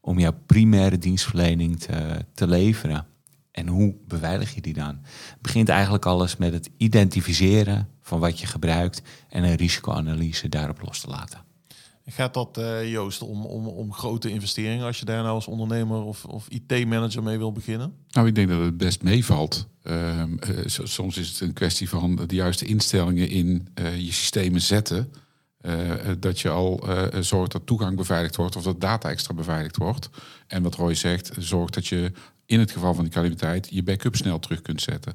om 0.00 0.18
jouw 0.18 0.34
primaire 0.46 0.98
dienstverlening 0.98 1.80
te, 1.80 2.24
te 2.34 2.46
leveren. 2.46 3.06
En 3.50 3.68
hoe 3.68 3.94
beveilig 4.06 4.54
je 4.54 4.60
die 4.60 4.74
dan? 4.74 4.98
Het 5.30 5.40
begint 5.40 5.68
eigenlijk 5.68 6.06
alles 6.06 6.36
met 6.36 6.52
het 6.52 6.70
identificeren 6.76 7.88
van 8.00 8.20
wat 8.20 8.40
je 8.40 8.46
gebruikt 8.46 9.02
en 9.28 9.44
een 9.44 9.56
risicoanalyse 9.56 10.48
daarop 10.48 10.80
los 10.82 11.00
te 11.00 11.08
laten. 11.08 11.51
Gaat 12.06 12.34
dat, 12.34 12.58
uh, 12.58 12.90
Joost, 12.90 13.22
om, 13.22 13.44
om, 13.44 13.66
om 13.66 13.92
grote 13.92 14.30
investeringen 14.30 14.86
als 14.86 14.98
je 14.98 15.04
daar 15.04 15.22
nou 15.22 15.34
als 15.34 15.46
ondernemer 15.46 16.02
of, 16.02 16.24
of 16.24 16.48
IT-manager 16.48 17.22
mee 17.22 17.38
wil 17.38 17.52
beginnen? 17.52 17.94
Nou, 18.10 18.26
ik 18.26 18.34
denk 18.34 18.48
dat 18.48 18.60
het 18.60 18.76
best 18.76 19.02
meevalt. 19.02 19.66
Uh, 19.84 20.18
uh, 20.18 20.26
soms 20.66 21.16
is 21.16 21.28
het 21.28 21.40
een 21.40 21.52
kwestie 21.52 21.88
van 21.88 22.20
de 22.26 22.34
juiste 22.34 22.64
instellingen 22.64 23.28
in 23.28 23.68
je 23.96 24.12
systemen 24.12 24.60
zetten. 24.60 25.12
dat 26.18 26.40
je 26.40 26.48
al 26.48 26.84
zorgt 27.20 27.52
dat 27.52 27.66
toegang 27.66 27.96
beveiligd 27.96 28.36
wordt 28.36 28.56
of 28.56 28.62
dat 28.62 28.80
data 28.80 29.10
extra 29.10 29.34
beveiligd 29.34 29.76
wordt. 29.76 30.10
En 30.46 30.62
wat 30.62 30.74
Roy 30.74 30.94
zegt, 30.94 31.30
zorgt 31.38 31.74
dat 31.74 31.86
je 31.86 32.12
in 32.46 32.58
het 32.58 32.70
geval 32.70 32.94
van 32.94 33.04
die 33.04 33.12
calamiteit 33.12 33.68
je 33.70 33.82
backup 33.82 34.16
snel 34.16 34.38
terug 34.38 34.62
kunt 34.62 34.82
zetten. 34.82 35.14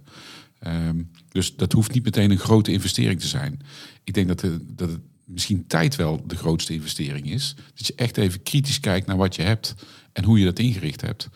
Um, 0.67 1.12
dus 1.32 1.56
dat 1.56 1.72
hoeft 1.72 1.94
niet 1.94 2.03
meteen 2.03 2.32
een 2.32 2.38
grote 2.38 2.72
investering 2.72 3.20
te 3.20 3.27
zijn. 3.27 3.60
Ik 4.03 4.13
denk 4.13 4.27
dat, 4.27 4.39
de, 4.39 4.65
dat 4.67 4.89
het 4.89 5.00
misschien 5.27 5.67
tijd 5.67 5.96
wel 5.96 6.22
de 6.27 6.36
grootste 6.36 6.74
investering 6.74 7.31
is. 7.31 7.55
Dat 7.75 7.88
je 7.88 7.93
echt 7.96 8.17
even 8.17 8.43
kritisch 8.43 8.79
kijkt 8.79 9.07
naar 9.07 9.17
wat 9.17 9.36
je 9.36 9.41
hebt 9.41 9.75
en 10.13 10.24
hoe 10.24 10.39
je 10.39 10.46
dat 10.46 10.60
ingericht 10.60 11.01
hebt. 11.01 11.29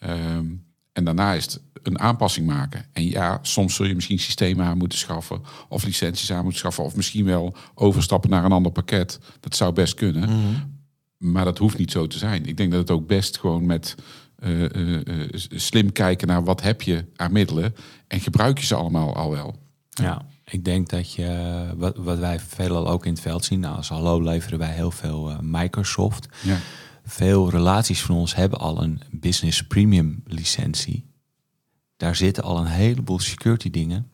Um, 0.00 0.66
en 0.92 1.04
daarna 1.04 1.34
is 1.34 1.44
het 1.44 1.60
een 1.82 1.98
aanpassing 1.98 2.46
maken. 2.46 2.84
En 2.92 3.08
ja, 3.08 3.38
soms 3.42 3.74
zul 3.74 3.86
je 3.86 3.94
misschien 3.94 4.18
systemen 4.18 4.66
aan 4.66 4.78
moeten 4.78 4.98
schaffen, 4.98 5.42
of 5.68 5.84
licenties 5.84 6.32
aan 6.32 6.42
moeten 6.42 6.58
schaffen, 6.58 6.84
of 6.84 6.96
misschien 6.96 7.24
wel 7.24 7.56
overstappen 7.74 8.30
naar 8.30 8.44
een 8.44 8.52
ander 8.52 8.72
pakket. 8.72 9.20
Dat 9.40 9.56
zou 9.56 9.72
best 9.72 9.94
kunnen. 9.94 10.28
Mm 10.28 10.36
-hmm. 10.36 10.76
Maar 11.18 11.44
dat 11.44 11.58
hoeft 11.58 11.78
niet 11.78 11.90
zo 11.90 12.06
te 12.06 12.18
zijn. 12.18 12.46
Ik 12.46 12.56
denk 12.56 12.70
dat 12.70 12.80
het 12.80 12.90
ook 12.90 13.06
best 13.06 13.38
gewoon 13.38 13.66
met 13.66 13.94
uh, 14.38 14.60
uh, 14.60 15.00
uh, 15.04 15.28
slim 15.54 15.92
kijken 15.92 16.28
naar 16.28 16.44
wat 16.44 16.62
heb 16.62 16.82
je 16.82 17.04
aan 17.16 17.32
middelen 17.32 17.74
en 18.06 18.20
gebruik 18.20 18.58
je 18.58 18.66
ze 18.66 18.74
allemaal 18.74 19.14
al 19.14 19.30
wel. 19.30 19.56
Ja. 19.88 20.26
Ik 20.50 20.64
denk 20.64 20.88
dat 20.88 21.12
je, 21.12 21.64
wat, 21.76 21.96
wat 21.96 22.18
wij 22.18 22.40
veelal 22.40 22.88
ook 22.88 23.06
in 23.06 23.12
het 23.12 23.20
veld 23.20 23.44
zien, 23.44 23.60
nou, 23.60 23.76
als 23.76 23.88
Hallo 23.88 24.22
leveren 24.22 24.58
wij 24.58 24.72
heel 24.72 24.90
veel 24.90 25.30
uh, 25.30 25.38
Microsoft. 25.40 26.28
Ja. 26.42 26.58
Veel 27.04 27.50
relaties 27.50 28.02
van 28.02 28.14
ons 28.14 28.34
hebben 28.34 28.58
al 28.58 28.82
een 28.82 29.00
Business 29.10 29.66
Premium 29.66 30.22
licentie. 30.26 31.06
Daar 31.96 32.16
zitten 32.16 32.42
al 32.42 32.58
een 32.58 32.66
heleboel 32.66 33.18
security 33.18 33.70
dingen 33.70 34.10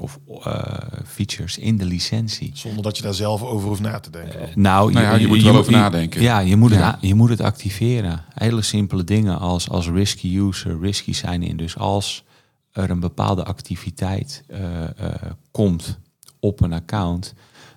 of 0.00 0.18
uh, 0.28 0.64
features 1.06 1.58
in 1.58 1.76
de 1.76 1.84
licentie. 1.84 2.50
Zonder 2.54 2.82
dat 2.82 2.96
je 2.96 3.02
daar 3.02 3.14
zelf 3.14 3.42
over 3.42 3.68
hoeft 3.68 3.80
na 3.80 4.00
te 4.00 4.10
denken. 4.10 4.40
Uh, 4.40 4.54
nou, 4.54 4.92
nou 4.92 5.04
ja, 5.04 5.14
je, 5.14 5.20
je, 5.20 5.26
moet 5.26 5.38
er 5.38 5.44
wel 5.44 5.56
over 5.56 5.72
nadenken. 5.72 6.22
Ja, 6.22 6.38
je 6.38 6.56
moet, 6.56 6.70
ja. 6.70 6.90
Het, 6.90 7.08
je 7.08 7.14
moet 7.14 7.28
het 7.28 7.40
activeren. 7.40 8.24
Hele 8.34 8.62
simpele 8.62 9.04
dingen 9.04 9.38
als, 9.38 9.68
als 9.68 9.88
risky 9.88 10.36
user, 10.36 10.80
risky 10.80 11.12
sign 11.12 11.42
in. 11.42 11.56
Dus 11.56 11.76
als 11.76 12.24
er 12.72 12.90
een 12.90 13.00
bepaalde 13.00 13.44
activiteit 13.44 14.44
uh, 14.48 14.82
uh, 14.82 15.14
komt 15.50 15.98
op 16.40 16.60
een 16.60 16.72
account, 16.72 17.34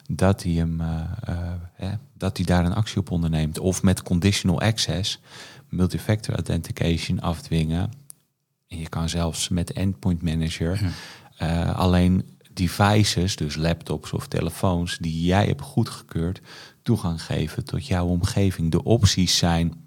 dat 0.10 0.44
hij, 0.44 0.52
hem, 0.52 0.82
uh, 0.82 1.02
eh, 1.76 1.94
dat 2.14 2.38
hij 2.38 2.46
daar 2.46 2.66
een 2.66 2.74
actie 2.74 2.98
op 2.98 3.12
onderneemt. 3.12 3.60
Of 3.60 3.84
met 3.84 4.04
conditional 4.04 4.62
access, 4.62 5.22
multifactor 5.70 6.34
authentication 6.34 7.20
afdwingen. 7.20 7.92
En 8.68 8.78
je 8.78 8.90
kan 8.90 9.10
zelfs 9.10 9.50
met 9.50 9.74
Endpoint 9.74 10.22
Manager 10.22 10.94
ja. 11.38 11.72
alleen 11.72 12.38
devices, 12.54 13.36
dus 13.36 13.56
laptops 13.56 14.12
of 14.12 14.28
telefoons, 14.28 14.98
die 14.98 15.26
jij 15.26 15.46
hebt 15.46 15.62
goedgekeurd, 15.62 16.42
toegang 16.82 17.22
geven 17.22 17.66
tot 17.66 17.88
jouw 17.88 18.06
omgeving. 18.06 18.72
De 18.72 18.84
opties 18.84 19.38
zijn 19.38 19.85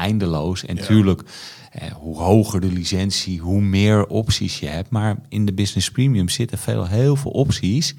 eindeloos. 0.00 0.64
En 0.64 0.74
natuurlijk, 0.74 1.22
eh, 1.70 1.92
hoe 1.92 2.18
hoger 2.18 2.60
de 2.60 2.72
licentie, 2.72 3.40
hoe 3.40 3.60
meer 3.60 4.06
opties 4.06 4.60
je 4.60 4.66
hebt. 4.66 4.90
Maar 4.90 5.16
in 5.28 5.46
de 5.46 5.52
Business 5.52 5.90
Premium 5.90 6.28
zitten 6.28 6.58
veel, 6.58 6.86
heel 6.86 7.16
veel 7.16 7.30
opties. 7.30 7.94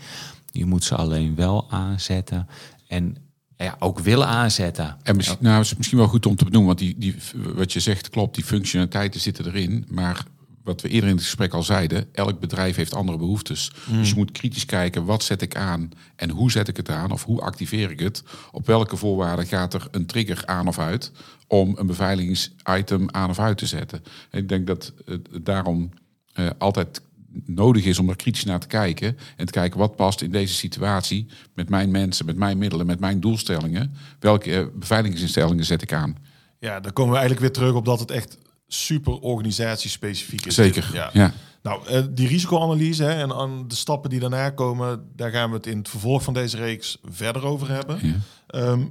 Je 0.52 0.66
moet 0.66 0.84
ze 0.84 0.96
alleen 0.96 1.36
wel 1.36 1.66
aanzetten. 1.70 2.48
En 2.88 3.16
ja, 3.58 3.76
ook 3.80 4.00
willen 4.00 4.28
aanzetten. 4.28 4.98
En 5.04 5.16
misschien, 5.16 5.38
nou, 5.42 5.62
is 5.62 5.76
misschien 5.76 5.98
wel 5.98 6.08
goed 6.08 6.26
om 6.26 6.36
te 6.36 6.44
benoemen, 6.44 6.68
want 6.68 6.80
die, 6.80 6.96
die, 6.98 7.16
wat 7.56 7.74
je 7.74 7.80
zegt 7.80 8.10
klopt, 8.10 8.36
die 8.36 8.44
functionaliteiten 8.44 9.20
zitten 9.20 9.46
erin. 9.46 9.86
Maar 9.90 10.26
wat 10.64 10.82
we 10.82 10.90
eerder 10.90 11.10
in 11.10 11.16
het 11.16 11.24
gesprek 11.24 11.54
al 11.54 11.64
zeiden, 11.64 12.08
elk 12.12 12.40
bedrijf 12.40 12.76
heeft 12.76 12.94
andere 12.94 13.18
behoeftes. 13.18 13.72
Mm. 13.86 13.98
Dus 13.98 14.10
je 14.10 14.16
moet 14.16 14.32
kritisch 14.32 14.66
kijken, 14.66 15.06
wat 15.06 15.24
zet 15.24 15.42
ik 15.42 15.56
aan 15.56 15.90
en 16.16 16.30
hoe 16.30 16.52
zet 16.52 16.68
ik 16.68 16.78
het 16.78 16.90
aan 16.90 17.12
of 17.12 17.24
hoe 17.24 17.42
activeer 17.42 17.92
ik 17.92 18.00
het? 18.00 18.24
Op 18.52 18.66
welke 18.66 18.98
voorwaarden 18.98 19.46
gaat 19.46 19.74
er 19.74 19.88
een 19.92 20.06
trigger 20.06 20.46
aan 20.46 20.68
of 20.68 20.80
uit 20.80 21.12
om 21.48 21.74
een 21.78 21.88
beveiligingsitem 21.88 23.10
aan 23.12 23.30
of 23.30 23.40
uit 23.40 23.58
te 23.58 23.66
zetten? 23.66 24.04
En 24.30 24.40
ik 24.40 24.50
denk 24.50 24.68
dat 24.68 24.94
het 25.06 25.46
daarom 25.46 25.90
uh, 26.36 26.50
altijd 26.58 27.02
nodig 27.46 27.86
is 27.86 28.00
om 28.00 28.10
er 28.10 28.16
kritisch 28.16 28.44
naar 28.44 28.60
te 28.60 28.68
kijken. 28.68 29.18
En 29.38 29.46
te 29.46 29.52
kijken 29.52 29.80
wat 29.80 29.96
past 29.96 30.22
in 30.22 30.32
deze 30.32 30.54
situatie 30.54 31.28
met 31.54 31.70
mijn 31.70 31.92
mensen, 31.92 32.26
met 32.26 32.36
mijn 32.36 32.58
middelen, 32.58 32.86
met 32.86 33.00
mijn 33.00 33.20
doelstellingen. 33.20 33.94
Welke 34.20 34.58
eh, 34.58 34.66
beveiligingsinstellingen 34.76 35.66
zet 35.66 35.82
ik 35.82 35.94
aan? 35.94 36.16
Ja, 36.60 36.80
dan 36.80 36.94
komen 36.94 37.12
we 37.12 37.20
eigenlijk 37.20 37.48
weer 37.48 37.64
terug 37.64 37.76
op 37.76 37.86
dat 37.86 38.00
het 38.00 38.12
echt 38.12 38.38
super 38.74 39.20
organisatiespecifiek 39.20 40.46
is. 40.46 40.56
Zeker, 40.56 40.90
Ja. 40.94 41.10
ja. 41.14 41.34
Nou, 41.64 41.88
eh, 41.88 42.04
die 42.10 42.28
risicoanalyse 42.28 43.04
hè, 43.04 43.12
en 43.12 43.34
aan 43.34 43.68
de 43.68 43.76
stappen 43.76 44.10
die 44.10 44.20
daarna 44.20 44.50
komen, 44.50 45.10
daar 45.16 45.32
gaan 45.32 45.50
we 45.50 45.56
het 45.56 45.68
in 45.68 45.78
het 45.78 45.90
vervolg 45.90 46.24
van 46.24 46.34
deze 46.34 46.58
reeks 46.58 46.98
verder 47.04 47.46
over 47.46 47.70
hebben. 47.70 48.00
Ja. 48.02 48.16
Ehm, 48.48 48.84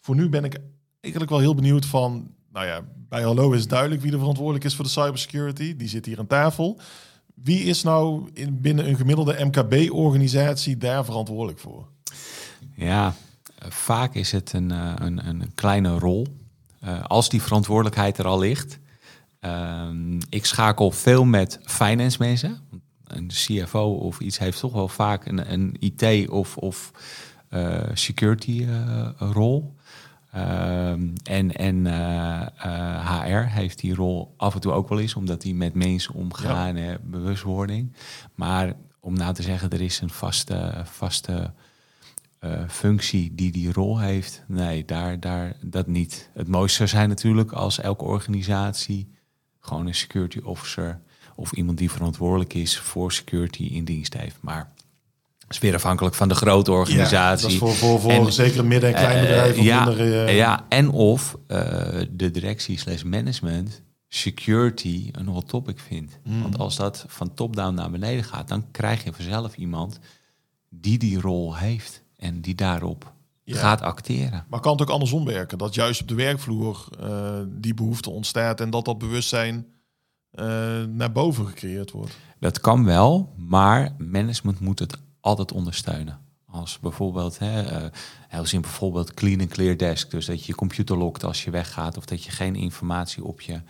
voor 0.00 0.14
nu 0.14 0.28
ben 0.28 0.44
ik 0.44 0.58
eigenlijk 1.00 1.32
wel 1.32 1.40
heel 1.40 1.54
benieuwd 1.54 1.86
van, 1.86 2.30
nou 2.52 2.66
ja, 2.66 2.80
bij 3.08 3.22
Hallo 3.22 3.52
is 3.52 3.66
duidelijk 3.66 4.02
wie 4.02 4.12
er 4.12 4.18
verantwoordelijk 4.18 4.64
is 4.64 4.74
voor 4.74 4.84
de 4.84 4.90
cybersecurity. 4.90 5.76
Die 5.76 5.88
zit 5.88 6.06
hier 6.06 6.18
aan 6.18 6.26
tafel. 6.26 6.80
Wie 7.34 7.62
is 7.64 7.82
nou 7.82 8.30
in, 8.32 8.60
binnen 8.60 8.88
een 8.88 8.96
gemiddelde 8.96 9.44
MKB-organisatie 9.44 10.76
daar 10.76 11.04
verantwoordelijk 11.04 11.58
voor? 11.58 11.88
Ja, 12.74 13.14
eh, 13.58 13.70
vaak 13.70 14.14
is 14.14 14.32
het 14.32 14.52
een, 14.52 14.70
eh, 14.70 14.92
een, 14.96 15.26
een 15.28 15.50
kleine 15.54 15.98
rol. 15.98 16.26
Eh, 16.80 17.04
als 17.04 17.28
die 17.28 17.42
verantwoordelijkheid 17.42 18.18
er 18.18 18.26
al 18.26 18.38
ligt. 18.38 18.78
Ehm, 19.46 20.20
ik 20.28 20.44
schakel 20.44 20.90
veel 20.90 21.24
met 21.24 21.60
finance 21.64 22.16
mensen. 22.20 22.60
Een 23.04 23.26
CFO 23.26 23.92
of 23.92 24.20
iets 24.20 24.38
heeft 24.38 24.60
toch 24.60 24.72
wel 24.72 24.88
vaak 24.88 25.26
een, 25.26 25.52
een 25.52 25.76
IT 25.78 26.28
of, 26.28 26.56
of 26.56 26.90
eh, 27.48 27.82
security 27.94 28.66
eh, 28.68 29.08
rol. 29.18 29.74
Ehm, 30.36 31.08
en 31.22 31.52
en 31.54 31.86
eh, 31.86 32.46
eh, 32.56 33.22
HR 33.22 33.52
heeft 33.52 33.78
die 33.78 33.94
rol 33.94 34.34
af 34.36 34.54
en 34.54 34.60
toe 34.60 34.72
ook 34.72 34.88
wel 34.88 35.00
eens, 35.00 35.14
omdat 35.14 35.40
die 35.40 35.54
met 35.54 35.74
mensen 35.74 36.14
omgaan, 36.14 36.76
eh, 36.76 36.94
bewustwording. 37.02 37.92
Maar 38.34 38.72
om 39.00 39.14
nou 39.14 39.34
te 39.34 39.42
zeggen, 39.42 39.70
er 39.70 39.80
is 39.80 40.00
een 40.00 40.10
vaste, 40.10 40.82
vaste 40.84 41.52
functie 42.68 43.34
die 43.34 43.52
die 43.52 43.72
rol 43.72 43.98
heeft. 44.00 44.44
Nee, 44.48 44.84
daar, 44.84 45.20
daar, 45.20 45.56
dat 45.60 45.86
niet. 45.86 46.30
Het 46.34 46.48
mooiste 46.48 46.76
zou 46.76 46.88
zijn 46.88 47.08
natuurlijk 47.08 47.52
als 47.52 47.80
elke 47.80 48.04
organisatie 48.04 49.08
gewoon 49.66 49.86
een 49.86 49.94
security 49.94 50.38
officer 50.44 51.00
of 51.34 51.52
iemand 51.52 51.78
die 51.78 51.90
verantwoordelijk 51.90 52.54
is 52.54 52.78
voor 52.78 53.12
security 53.12 53.62
in 53.62 53.84
dienst 53.84 54.14
heeft. 54.14 54.36
Maar 54.40 54.72
is 55.48 55.58
weer 55.58 55.74
afhankelijk 55.74 56.14
van 56.14 56.28
de 56.28 56.34
grote 56.34 56.72
organisatie. 56.72 57.58
dat 57.58 57.70
is 57.70 57.76
voor, 57.78 57.98
voor, 58.00 58.32
zeker 58.32 58.64
midden- 58.64 58.94
en 58.94 58.96
Eh, 58.96 59.02
kleinbedrijven. 59.02 59.58
of 59.58 59.64
ja, 59.64 59.84
minder, 59.84 60.26
eh, 60.26 60.36
ja, 60.36 60.66
en 60.68 60.90
of 60.90 61.36
eh, 61.46 61.58
de 62.10 62.30
directie 62.30 62.78
slash 62.78 63.02
management 63.02 63.82
security 64.08 65.08
een 65.12 65.26
hot 65.26 65.48
topic 65.48 65.78
vindt. 65.78 66.18
Hmm. 66.24 66.42
Want 66.42 66.58
als 66.58 66.76
dat 66.76 67.04
van 67.08 67.34
top-down 67.34 67.74
naar 67.74 67.90
beneden 67.90 68.24
gaat, 68.24 68.48
dan 68.48 68.64
krijg 68.70 69.04
je 69.04 69.12
vanzelf 69.12 69.56
iemand 69.56 69.98
die 70.70 70.98
die 70.98 71.20
rol 71.20 71.56
heeft 71.56 72.02
en 72.16 72.40
die 72.40 72.54
daarop 72.54 73.12
Ja. 73.54 73.58
gaat 73.58 73.80
acteren. 73.80 74.44
Maar 74.48 74.60
kan 74.60 74.72
het 74.72 74.80
ook 74.80 74.90
andersom 74.90 75.24
werken? 75.24 75.58
Dat 75.58 75.74
juist 75.74 76.00
op 76.00 76.08
de 76.08 76.14
werkvloer 76.14 76.88
eh, 77.00 77.40
die 77.48 77.74
behoefte 77.74 78.10
ontstaat 78.10 78.60
en 78.60 78.70
dat 78.70 78.84
dat 78.84 78.98
bewustzijn 78.98 79.66
eh, 80.30 80.46
naar 80.84 81.12
boven 81.12 81.46
gecreëerd 81.46 81.90
wordt. 81.90 82.16
Dat 82.38 82.60
kan 82.60 82.84
wel, 82.84 83.32
maar 83.36 83.94
management 83.98 84.60
moet 84.60 84.78
het 84.78 84.96
altijd 85.20 85.52
ondersteunen. 85.52 86.18
Als 86.46 86.78
bijvoorbeeld, 86.78 87.38
hè, 87.38 87.62
eh, 87.62 87.90
heel 88.28 88.44
simpel 88.44 88.70
bijvoorbeeld 88.70 89.14
clean 89.14 89.40
and 89.40 89.50
clear 89.50 89.76
desk. 89.76 90.10
Dus 90.10 90.26
dat 90.26 90.40
je 90.40 90.46
je 90.46 90.54
computer 90.54 90.96
lokt 90.96 91.24
als 91.24 91.44
je 91.44 91.50
weggaat. 91.50 91.96
Of 91.96 92.04
dat 92.04 92.24
je 92.24 92.30
geen 92.30 92.54
informatie 92.54 93.24
op 93.24 93.40
je 93.40 93.60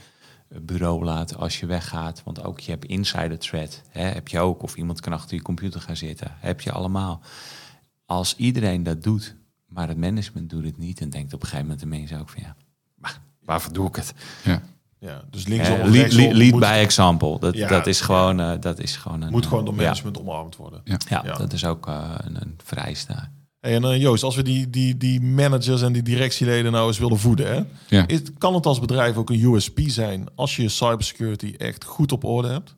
bureau 0.48 1.04
laat 1.04 1.36
als 1.36 1.60
je 1.60 1.66
weggaat. 1.66 2.22
Want 2.24 2.44
ook 2.44 2.60
je 2.60 2.70
hebt 2.70 2.84
insider 2.84 3.38
threat. 3.38 3.82
Hè, 3.88 4.02
heb 4.02 4.28
je 4.28 4.38
ook. 4.38 4.62
Of 4.62 4.76
iemand 4.76 5.00
kan 5.00 5.12
achter 5.12 5.36
je 5.36 5.42
computer 5.42 5.80
gaan 5.80 5.96
zitten. 5.96 6.36
Heb 6.38 6.60
je 6.60 6.72
allemaal. 6.72 7.20
Als 8.06 8.36
iedereen 8.36 8.82
dat 8.82 9.02
doet, 9.02 9.36
maar 9.76 9.88
het 9.88 9.96
management 9.98 10.50
doet 10.50 10.64
het 10.64 10.78
niet. 10.78 11.00
En 11.00 11.10
denkt 11.10 11.32
op 11.32 11.40
een 11.42 11.48
gegeven 11.48 11.66
moment 11.68 11.80
de 11.90 11.96
mensen 11.96 12.20
ook 12.20 12.28
van 12.28 12.42
ja, 12.42 12.56
maar 12.94 13.20
waarvoor 13.44 13.72
doe 13.72 13.88
ik 13.88 13.96
het? 13.96 14.14
Ja. 14.44 14.62
Ja, 14.98 15.24
dus 15.30 15.46
linksom 15.46 15.74
Eh, 15.80 15.90
lead, 15.90 16.12
lead, 16.12 16.32
lead 16.32 16.50
moet, 16.50 16.60
by 16.60 16.66
example. 16.80 17.38
Dat, 17.40 17.54
Ja, 17.54 17.68
dat 17.68 17.86
is 17.86 18.00
gewoon, 18.00 18.40
eh, 18.40 18.52
dat 18.60 18.78
is 18.78 18.96
gewoon 18.96 19.22
een. 19.22 19.30
moet 19.30 19.46
gewoon 19.46 19.64
door 19.64 19.74
eh, 19.74 19.78
ja. 19.80 19.84
management 19.86 20.18
omarmd 20.20 20.56
worden. 20.56 20.80
Ja. 20.84 20.98
Ja, 21.08 21.22
Ja. 21.24 21.34
dat 21.36 21.52
is 21.52 21.64
ook 21.64 21.86
eh, 21.86 22.14
een, 22.16 22.36
een 22.40 22.58
vereiste. 22.64 23.14
Hey, 23.60 23.74
en 23.74 23.84
eh, 23.84 24.00
Joost, 24.00 24.22
als 24.22 24.36
we 24.36 24.42
die, 24.42 24.70
die, 24.70 24.96
die 24.96 25.20
managers 25.20 25.82
en 25.82 25.92
die 25.92 26.02
directieleden 26.02 26.72
nou 26.72 26.86
eens 26.86 26.98
willen 26.98 27.18
voeden, 27.18 27.46
hè, 27.54 27.62
Ja. 27.96 28.06
is, 28.06 28.20
kan 28.38 28.54
het 28.54 28.66
als 28.66 28.80
bedrijf 28.80 29.16
ook 29.16 29.30
een 29.30 29.40
USP 29.54 29.78
zijn 29.86 30.26
als 30.34 30.56
je 30.56 30.62
je 30.62 30.68
cybersecurity 30.68 31.54
echt 31.58 31.84
goed 31.84 32.12
op 32.12 32.24
orde 32.24 32.48
hebt? 32.48 32.74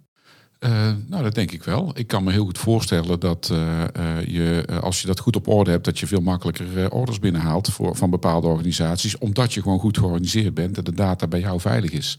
Eh, 0.59 0.91
nou, 1.07 1.23
dat 1.23 1.35
denk 1.35 1.51
ik 1.51 1.65
wel. 1.65 1.93
Ik 1.95 2.07
kan 2.07 2.25
me 2.25 2.33
heel 2.33 2.45
goed 2.45 2.59
voorstellen 2.59 3.21
dat 3.21 3.49
eh, 3.53 3.83
eh, 3.85 4.27
je, 4.27 4.65
als 4.81 5.01
je 5.01 5.07
dat 5.07 5.21
goed 5.21 5.37
op 5.37 5.49
orde 5.49 5.71
hebt, 5.71 5.85
dat 5.85 5.99
je 5.99 6.07
veel 6.07 6.21
makkelijker 6.21 6.91
orders 6.91 7.19
binnenhaalt 7.19 7.69
voor, 7.69 7.97
van 7.97 8.11
bepaalde 8.11 8.47
organisaties, 8.47 9.19
omdat 9.19 9.55
je 9.55 9.63
gewoon 9.63 9.79
goed 9.79 9.99
georganiseerd 9.99 10.55
bent 10.55 10.79
en 10.79 10.85
de 10.85 10.95
data 10.95 11.27
bij 11.27 11.41
jou 11.41 11.61
veilig 11.61 11.91
is. 11.91 12.19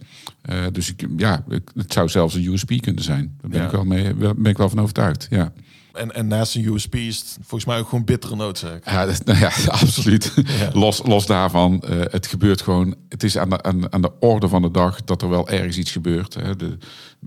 Dus 0.71 0.89
ik, 0.89 1.07
ja, 1.17 1.43
het 1.73 1.93
zou 1.93 2.09
zelfs 2.09 2.35
een 2.35 2.45
USP 2.45 2.81
kunnen 2.81 3.03
zijn. 3.03 3.37
Daar 3.41 3.51
ben, 3.51 3.59
Ja. 3.59 3.65
ik, 3.65 3.71
wel 3.71 3.85
mee, 3.85 4.13
ben 4.13 4.45
ik 4.45 4.57
wel 4.57 4.69
van 4.69 4.81
overtuigd. 4.81 5.27
Ja, 5.29 5.51
En, 5.93 6.15
en 6.15 6.27
naast 6.27 6.55
een 6.55 6.73
USP 6.73 6.95
is 6.95 7.17
het 7.17 7.37
volgens 7.41 7.65
mij 7.65 7.79
ook 7.79 7.89
gewoon 7.89 8.05
bittere 8.05 8.35
noodzaak. 8.35 8.85
ja, 8.85 9.05
dat, 9.05 9.25
nou 9.25 9.39
ja 9.39 9.51
absoluut. 9.81 10.33
Ja. 10.35 10.69
Los, 10.73 11.01
los 11.03 11.25
daarvan, 11.25 11.81
eh, 11.81 11.99
het 12.03 12.27
gebeurt 12.27 12.61
gewoon. 12.61 12.95
Het 13.09 13.23
is 13.23 13.37
aan 13.37 13.49
de, 13.49 13.63
aan, 13.63 13.93
aan 13.93 14.01
de 14.01 14.11
orde 14.19 14.47
van 14.47 14.61
de 14.61 14.71
dag 14.71 15.03
dat 15.03 15.21
er 15.21 15.29
wel 15.29 15.49
ergens 15.49 15.77
iets 15.77 15.91
gebeurt. 15.91 16.33
Hè. 16.33 16.55
De, 16.55 16.77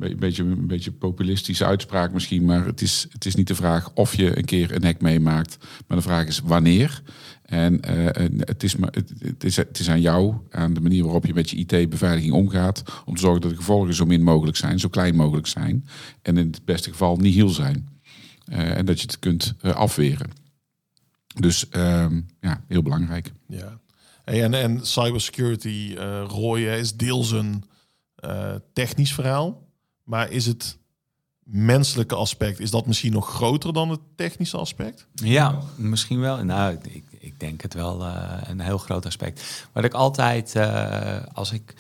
een 0.01 0.17
beetje, 0.19 0.43
een 0.43 0.67
beetje 0.67 0.93
populistische 0.93 1.65
uitspraak 1.65 2.13
misschien, 2.13 2.45
maar 2.45 2.67
het 2.67 2.81
is, 2.81 3.07
het 3.11 3.25
is 3.25 3.35
niet 3.35 3.49
de 3.49 3.55
vraag 3.55 3.91
of 3.95 4.15
je 4.15 4.39
een 4.39 4.45
keer 4.45 4.75
een 4.75 4.85
hek 4.85 5.01
meemaakt, 5.01 5.57
maar 5.87 5.97
de 5.97 6.03
vraag 6.03 6.27
is 6.27 6.41
wanneer. 6.45 7.03
En 7.43 7.81
eh, 7.81 8.27
het, 8.39 8.63
is, 8.63 8.77
het, 8.81 9.45
is, 9.45 9.57
het 9.57 9.79
is 9.79 9.91
aan 9.91 10.01
jou, 10.01 10.35
aan 10.51 10.75
de 10.75 10.81
manier 10.81 11.03
waarop 11.03 11.27
je 11.27 11.35
met 11.35 11.51
je 11.51 11.57
IT-beveiliging 11.57 12.33
omgaat, 12.33 12.83
om 13.05 13.15
te 13.15 13.21
zorgen 13.21 13.41
dat 13.41 13.51
de 13.51 13.57
gevolgen 13.57 13.95
zo 13.95 14.05
min 14.05 14.23
mogelijk 14.23 14.57
zijn, 14.57 14.79
zo 14.79 14.89
klein 14.89 15.17
mogelijk 15.17 15.47
zijn. 15.47 15.87
En 16.23 16.37
in 16.37 16.47
het 16.47 16.65
beste 16.65 16.91
geval 16.91 17.17
niet 17.17 17.35
heel 17.35 17.49
zijn. 17.49 17.92
Eh, 18.45 18.77
en 18.77 18.87
dat 18.87 19.01
je 19.01 19.07
het 19.07 19.19
kunt 19.19 19.55
eh, 19.61 19.75
afweren. 19.75 20.31
Dus 21.35 21.69
ehm, 21.69 22.21
ja, 22.41 22.65
heel 22.69 22.83
belangrijk. 22.83 23.33
Ja. 23.49 23.81
Hey, 24.25 24.43
en, 24.43 24.55
en 24.55 24.87
cybersecurity 24.87 25.95
eh 25.99 26.25
rooien 26.29 26.79
is 26.79 26.97
deels 26.97 27.31
een 27.31 27.65
eh, 28.15 28.55
technisch 28.73 29.15
verhaal. 29.15 29.69
Maar 30.05 30.31
is 30.31 30.47
het 30.47 30.79
menselijke 31.45 32.15
aspect, 32.15 32.61
is 32.61 32.71
dat 32.71 32.87
misschien 32.87 33.13
nog 33.13 33.29
groter 33.29 33.73
dan 33.73 33.91
het 33.91 34.01
technische 34.17 34.57
aspect? 34.57 35.07
Ja, 35.15 35.59
misschien 35.77 36.21
wel. 36.21 36.45
Nou, 36.45 36.79
ik, 36.83 37.05
ik 37.19 37.41
denk 37.41 37.61
het 37.63 37.75
wel 37.75 38.05
eh, 38.05 38.39
een 38.49 38.61
heel 38.61 38.79
groot 38.79 39.07
aspect. 39.07 39.67
Wat 39.73 39.85
ik 39.85 39.95
altijd, 39.95 40.55
eh, 40.55 41.23
als, 41.33 41.53
ik, 41.53 41.75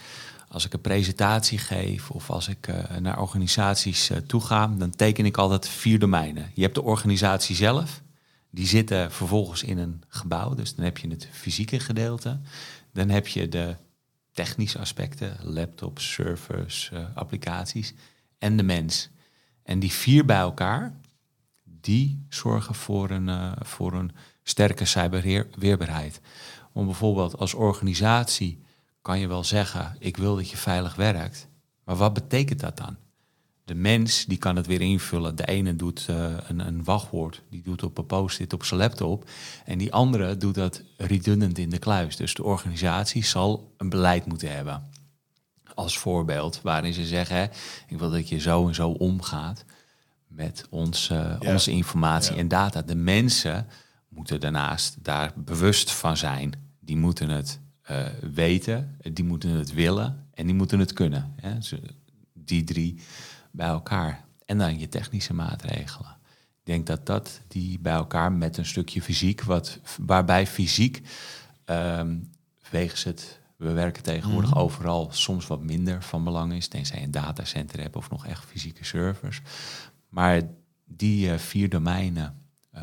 als 0.52 0.64
ik 0.64 0.72
een 0.72 0.80
presentatie 0.80 1.58
geef 1.58 2.10
of 2.10 2.30
als 2.30 2.48
ik 2.48 2.68
eh, 2.68 2.96
naar 2.96 3.20
organisaties 3.20 4.10
eh, 4.10 4.16
toe 4.16 4.40
ga, 4.40 4.66
dan 4.66 4.90
teken 4.90 5.24
ik 5.24 5.36
altijd 5.36 5.68
vier 5.68 5.98
domeinen. 5.98 6.50
Je 6.54 6.62
hebt 6.62 6.74
de 6.74 6.82
organisatie 6.82 7.56
zelf, 7.56 8.02
die 8.50 8.66
zitten 8.66 9.12
vervolgens 9.12 9.62
in 9.62 9.78
een 9.78 10.02
gebouw. 10.08 10.54
Dus 10.54 10.74
dan 10.74 10.84
heb 10.84 10.98
je 10.98 11.08
het 11.08 11.28
fysieke 11.30 11.80
gedeelte. 11.80 12.40
Dan 12.92 13.08
heb 13.08 13.26
je 13.26 13.48
de 13.48 13.76
technische 14.32 14.78
aspecten, 14.78 15.36
laptops, 15.42 16.12
servers, 16.12 16.90
eh, 16.92 17.04
applicaties 17.14 17.94
en 18.38 18.56
de 18.56 18.62
mens. 18.62 19.10
En 19.62 19.78
die 19.78 19.92
vier 19.92 20.24
bij 20.24 20.38
elkaar, 20.38 20.94
die 21.64 22.26
zorgen 22.28 22.74
voor 22.74 23.10
een, 23.10 23.54
voor 23.62 23.92
een 23.92 24.12
sterke 24.42 24.84
cyberweerbaarheid. 24.84 26.20
Want 26.72 26.86
bijvoorbeeld 26.86 27.38
als 27.38 27.54
organisatie 27.54 28.62
kan 29.02 29.18
je 29.18 29.26
wel 29.28 29.44
zeggen, 29.44 29.96
ik 29.98 30.16
wil 30.16 30.36
dat 30.36 30.50
je 30.50 30.56
veilig 30.56 30.94
werkt. 30.94 31.48
Maar 31.84 31.96
wat 31.96 32.12
betekent 32.14 32.60
dat 32.60 32.76
dan? 32.76 32.96
De 33.64 33.74
mens 33.74 34.24
die 34.24 34.38
kan 34.38 34.56
het 34.56 34.66
weer 34.66 34.80
invullen. 34.80 35.36
De 35.36 35.46
ene 35.46 35.76
doet 35.76 36.06
eh, 36.08 36.34
een, 36.48 36.58
een 36.66 36.84
wachtwoord, 36.84 37.42
die 37.50 37.62
doet 37.62 37.82
op 37.82 37.98
een 37.98 38.06
post-it 38.06 38.52
op 38.52 38.64
zijn 38.64 38.80
laptop. 38.80 39.28
En 39.64 39.78
die 39.78 39.92
andere 39.92 40.36
doet 40.36 40.54
dat 40.54 40.82
redundant 40.96 41.58
in 41.58 41.70
de 41.70 41.78
kluis. 41.78 42.16
Dus 42.16 42.34
de 42.34 42.44
organisatie 42.44 43.24
zal 43.24 43.72
een 43.76 43.88
beleid 43.88 44.26
moeten 44.26 44.54
hebben. 44.54 44.90
Als 45.74 45.98
voorbeeld, 45.98 46.60
waarin 46.62 46.92
ze 46.92 47.06
zeggen, 47.06 47.36
hè, 47.36 47.42
ik 47.86 47.98
wil 47.98 48.10
dat 48.10 48.28
je 48.28 48.38
zo 48.38 48.68
en 48.68 48.74
zo 48.74 48.88
omgaat 48.90 49.64
met 50.26 50.66
ons, 50.70 51.10
eh, 51.10 51.16
Ja. 51.40 51.52
onze 51.52 51.70
informatie 51.70 52.34
Ja. 52.34 52.40
en 52.40 52.48
data. 52.48 52.82
De 52.82 52.94
mensen 52.94 53.66
moeten 54.08 54.40
daarnaast 54.40 54.96
daar 55.04 55.32
bewust 55.36 55.90
van 55.92 56.16
zijn. 56.16 56.52
Die 56.80 56.96
moeten 56.96 57.28
het 57.28 57.60
eh, 57.82 58.06
weten, 58.32 58.96
die 59.12 59.24
moeten 59.24 59.50
het 59.50 59.72
willen 59.72 60.26
en 60.34 60.46
die 60.46 60.54
moeten 60.54 60.78
het 60.78 60.92
kunnen. 60.92 61.32
Hè? 61.36 61.58
Die 62.34 62.64
drie 62.64 63.00
bij 63.50 63.66
elkaar. 63.66 64.24
En 64.46 64.58
dan 64.58 64.78
je 64.78 64.88
technische 64.88 65.34
maatregelen. 65.34 66.16
Ik 66.58 66.68
denk 66.68 66.86
dat 66.86 67.06
dat 67.06 67.40
die 67.48 67.78
bij 67.78 67.92
elkaar 67.92 68.32
met 68.32 68.56
een 68.56 68.66
stukje 68.66 69.02
fysiek, 69.02 69.42
wat, 69.42 69.78
waarbij 70.00 70.46
fysiek, 70.46 71.02
ehm, 71.64 72.18
wegens 72.70 73.04
het, 73.04 73.40
we 73.56 73.72
werken 73.72 74.02
tegenwoordig 74.02 74.50
Mhm. 74.50 74.58
overal 74.58 75.08
soms 75.12 75.46
wat 75.46 75.62
minder 75.62 76.02
van 76.02 76.24
belang 76.24 76.52
is, 76.52 76.68
tenzij 76.68 76.98
je 76.98 77.04
een 77.04 77.10
datacenter 77.10 77.80
hebt 77.80 77.96
of 77.96 78.10
nog 78.10 78.26
echt 78.26 78.44
fysieke 78.44 78.84
servers. 78.84 79.40
Maar 80.08 80.42
die 80.84 81.30
eh, 81.32 81.38
vier 81.38 81.68
domeinen 81.68 82.36
eh, 82.70 82.82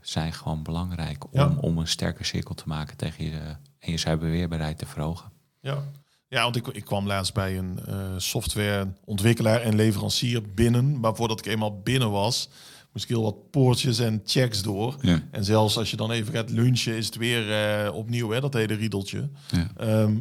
zijn 0.00 0.32
gewoon 0.32 0.62
belangrijk 0.62 1.24
om, 1.24 1.30
Ja. 1.40 1.54
om 1.60 1.78
een 1.78 1.88
sterke 1.88 2.24
cirkel 2.24 2.54
te 2.54 2.64
maken 2.66 2.96
tegen 2.96 3.24
je 3.24 3.56
en 3.84 3.92
je 3.92 3.98
cyberweerbaarheid 3.98 4.78
te 4.78 4.86
verhogen. 4.86 5.30
Ja, 5.60 5.82
ja 6.28 6.42
want 6.42 6.56
ik, 6.56 6.66
ik 6.66 6.84
kwam 6.84 7.06
laatst 7.06 7.34
bij 7.34 7.58
een 7.58 7.78
eh, 7.86 7.96
softwareontwikkelaar 8.16 9.60
en 9.60 9.74
leverancier 9.74 10.42
binnen. 10.54 11.00
Maar 11.00 11.14
voordat 11.14 11.38
ik 11.38 11.46
eenmaal 11.46 11.80
binnen 11.80 12.10
was, 12.10 12.48
moest 12.92 13.04
ik 13.04 13.10
heel 13.10 13.22
wat 13.22 13.50
poortjes 13.50 13.98
en 13.98 14.22
checks 14.24 14.62
door. 14.62 14.96
Ja. 15.00 15.22
En 15.30 15.44
zelfs 15.44 15.78
als 15.78 15.90
je 15.90 15.96
dan 15.96 16.10
even 16.10 16.32
gaat 16.32 16.50
lunchen, 16.50 16.96
is 16.96 17.06
het 17.06 17.16
weer 17.16 17.52
eh, 17.52 17.94
opnieuw, 17.94 18.30
hè, 18.30 18.40
dat 18.40 18.54
hele 18.54 18.74
riedeltje. 18.74 19.28
Ja. 19.50 19.70
Ehm, 19.76 20.16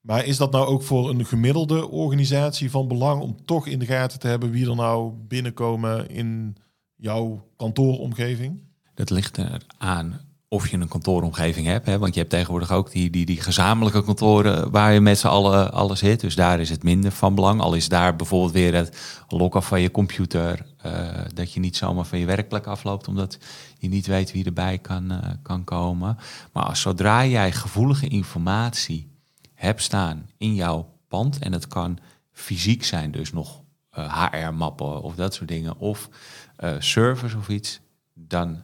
maar 0.00 0.24
is 0.24 0.36
dat 0.36 0.52
nou 0.52 0.66
ook 0.66 0.82
voor 0.82 1.10
een 1.10 1.26
gemiddelde 1.26 1.88
organisatie 1.88 2.70
van 2.70 2.88
belang 2.88 3.22
om 3.22 3.36
toch 3.44 3.66
in 3.66 3.78
de 3.78 3.86
gaten 3.86 4.18
te 4.18 4.28
hebben 4.28 4.50
wie 4.50 4.68
er 4.68 4.76
nou 4.76 5.12
binnenkomen 5.28 6.10
in 6.10 6.56
jouw 6.96 7.48
kantooromgeving? 7.56 8.62
Dat 8.94 9.10
ligt 9.10 9.38
eraan 9.38 10.20
of 10.56 10.68
je 10.68 10.76
een 10.76 10.88
kantooromgeving 10.88 11.66
hebt. 11.66 11.86
Hè? 11.86 11.98
Want 11.98 12.14
je 12.14 12.20
hebt 12.20 12.32
tegenwoordig 12.32 12.70
ook 12.70 12.90
die, 12.90 13.10
die, 13.10 13.26
die 13.26 13.40
gezamenlijke 13.40 14.04
kantoren 14.04 14.70
waar 14.70 14.92
je 14.92 15.00
met 15.00 15.18
z'n 15.18 15.26
allen 15.26 15.72
alles 15.72 15.98
zit. 15.98 16.20
Dus 16.20 16.34
daar 16.34 16.60
is 16.60 16.70
het 16.70 16.82
minder 16.82 17.12
van 17.12 17.34
belang. 17.34 17.60
Al 17.60 17.74
is 17.74 17.88
daar 17.88 18.16
bijvoorbeeld 18.16 18.52
weer 18.52 18.74
het 18.74 19.24
lokken 19.28 19.62
van 19.62 19.80
je 19.80 19.90
computer. 19.90 20.66
eh, 20.82 21.08
dat 21.34 21.52
je 21.52 21.60
niet 21.60 21.76
zomaar 21.76 22.04
van 22.04 22.18
je 22.18 22.26
werkplek 22.26 22.66
afloopt 22.66 23.08
omdat 23.08 23.38
je 23.78 23.88
niet 23.88 24.06
weet 24.06 24.32
wie 24.32 24.44
erbij 24.44 24.78
kan, 24.78 25.10
eh, 25.10 25.30
kan 25.42 25.64
komen. 25.64 26.18
Maar 26.52 26.64
als, 26.64 26.80
zodra 26.80 27.26
jij 27.26 27.52
gevoelige 27.52 28.08
informatie 28.08 29.10
hebt 29.54 29.82
staan 29.82 30.28
in 30.38 30.54
jouw 30.54 30.94
pand... 31.08 31.38
en 31.38 31.52
het 31.52 31.68
kan 31.68 31.98
fysiek 32.32 32.84
zijn, 32.84 33.10
dus 33.10 33.32
nog 33.32 33.62
HR-mappen 33.90 35.02
of 35.02 35.14
dat 35.14 35.34
soort 35.34 35.48
dingen... 35.48 35.78
of 35.78 36.08
eh 36.56 36.74
servers 36.78 37.34
of 37.34 37.48
iets, 37.48 37.80
dan 38.14 38.62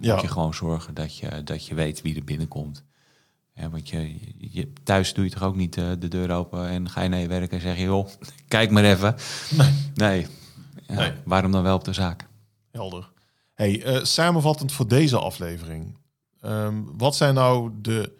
Ja. 0.00 0.12
moet 0.14 0.22
je 0.22 0.28
gewoon 0.28 0.54
zorgen 0.54 0.94
dat 0.94 1.16
je, 1.16 1.42
dat 1.44 1.66
je 1.66 1.74
weet 1.74 2.02
wie 2.02 2.16
er 2.16 2.24
binnenkomt. 2.24 2.84
Ja, 3.54 3.70
want 3.70 3.88
je, 3.88 4.18
je, 4.38 4.72
thuis 4.82 5.14
doe 5.14 5.24
je 5.24 5.30
toch 5.30 5.42
ook 5.42 5.56
niet 5.56 5.76
eh, 5.76 5.90
de 5.98 6.08
deur 6.08 6.30
open 6.30 6.68
en 6.68 6.90
ga 6.90 7.02
je 7.02 7.08
naar 7.08 7.20
je 7.20 7.28
werk 7.28 7.52
en 7.52 7.60
zeg 7.60 7.76
je, 7.76 7.82
joh, 7.82 8.08
kijk 8.48 8.70
maar 8.70 8.84
even. 8.84 9.14
Nee. 9.56 9.72
Nee. 9.94 10.26
Ja, 10.86 10.94
Nee. 10.94 11.12
Waarom 11.24 11.52
dan 11.52 11.62
wel 11.62 11.76
op 11.76 11.84
de 11.84 11.92
zaak? 11.92 12.28
Helder. 12.70 13.12
Hey, 13.54 13.82
eh, 13.82 14.04
samenvattend 14.04 14.72
voor 14.72 14.88
deze 14.88 15.18
aflevering. 15.18 15.98
Ehm, 16.40 16.82
wat 16.96 17.16
zijn 17.16 17.34
nou 17.34 17.70
de 17.80 18.12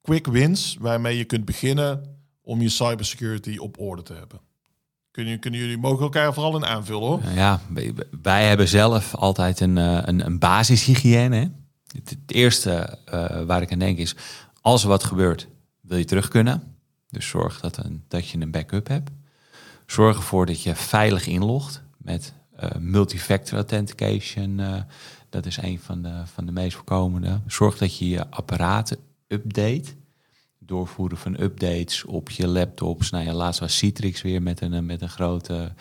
quick 0.00 0.26
wins 0.26 0.76
waarmee 0.80 1.16
je 1.16 1.24
kunt 1.24 1.44
beginnen 1.44 2.18
om 2.42 2.60
je 2.60 2.68
cybersecurity 2.68 3.56
op 3.56 3.78
orde 3.80 4.02
te 4.02 4.14
hebben? 4.14 4.40
Kunnen, 5.12 5.38
kunnen 5.38 5.60
jullie 5.60 5.78
mogen 5.78 6.02
elkaar 6.02 6.34
vooral 6.34 6.56
in 6.56 6.66
aanvullen 6.66 7.08
hoor. 7.08 7.20
Ja, 7.34 7.60
wij- 8.22 8.46
hebben 8.48 8.68
zelf 8.68 9.14
altijd 9.14 9.60
een, 9.60 9.78
eh, 9.78 9.98
een, 10.02 10.26
een 10.26 10.38
basishygiëne. 10.38 11.50
Het, 11.92 12.16
eerste 12.26 12.98
eh, 13.04 13.42
waar 13.42 13.62
ik 13.62 13.72
aan 13.72 13.78
denk 13.78 13.98
is, 13.98 14.14
als 14.60 14.82
er 14.82 14.88
wat 14.88 15.04
gebeurt, 15.04 15.48
wil 15.80 15.98
je 15.98 16.04
terug 16.04 16.28
kunnen. 16.28 16.76
Dus 17.08 17.28
zorg 17.28 17.60
dat, 17.60 17.76
een, 17.76 18.04
dat 18.08 18.28
je 18.28 18.40
een 18.40 18.50
backup 18.50 18.86
hebt. 18.88 19.10
Zorg 19.86 20.16
ervoor 20.16 20.46
dat 20.46 20.62
je 20.62 20.74
veilig 20.74 21.26
inlogt 21.26 21.82
met 21.98 22.32
eh, 22.56 22.70
multifactor 22.78 23.54
authentication. 23.56 24.60
dat 25.30 25.46
is 25.46 25.56
een 25.56 25.78
van 25.80 26.02
de, 26.02 26.22
van 26.24 26.46
de 26.46 26.52
meest 26.52 26.76
voorkomende. 26.76 27.40
Zorg 27.46 27.78
dat 27.78 27.98
je 27.98 28.08
je 28.08 28.30
apparaten 28.30 28.96
update. 29.28 29.84
Doorvoeren 30.72 31.18
van 31.18 31.40
updates 31.40 32.04
op 32.04 32.30
je 32.30 32.46
laptops. 32.46 33.10
Nou 33.10 33.24
ja, 33.24 33.32
laatst 33.32 33.60
was 33.60 33.76
Citrix 33.76 34.22
weer 34.22 34.42
met 34.42 34.60
een, 34.60 34.86
met 34.86 35.02
een 35.02 35.08
grote 35.08 35.72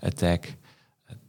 attack. 0.00 0.54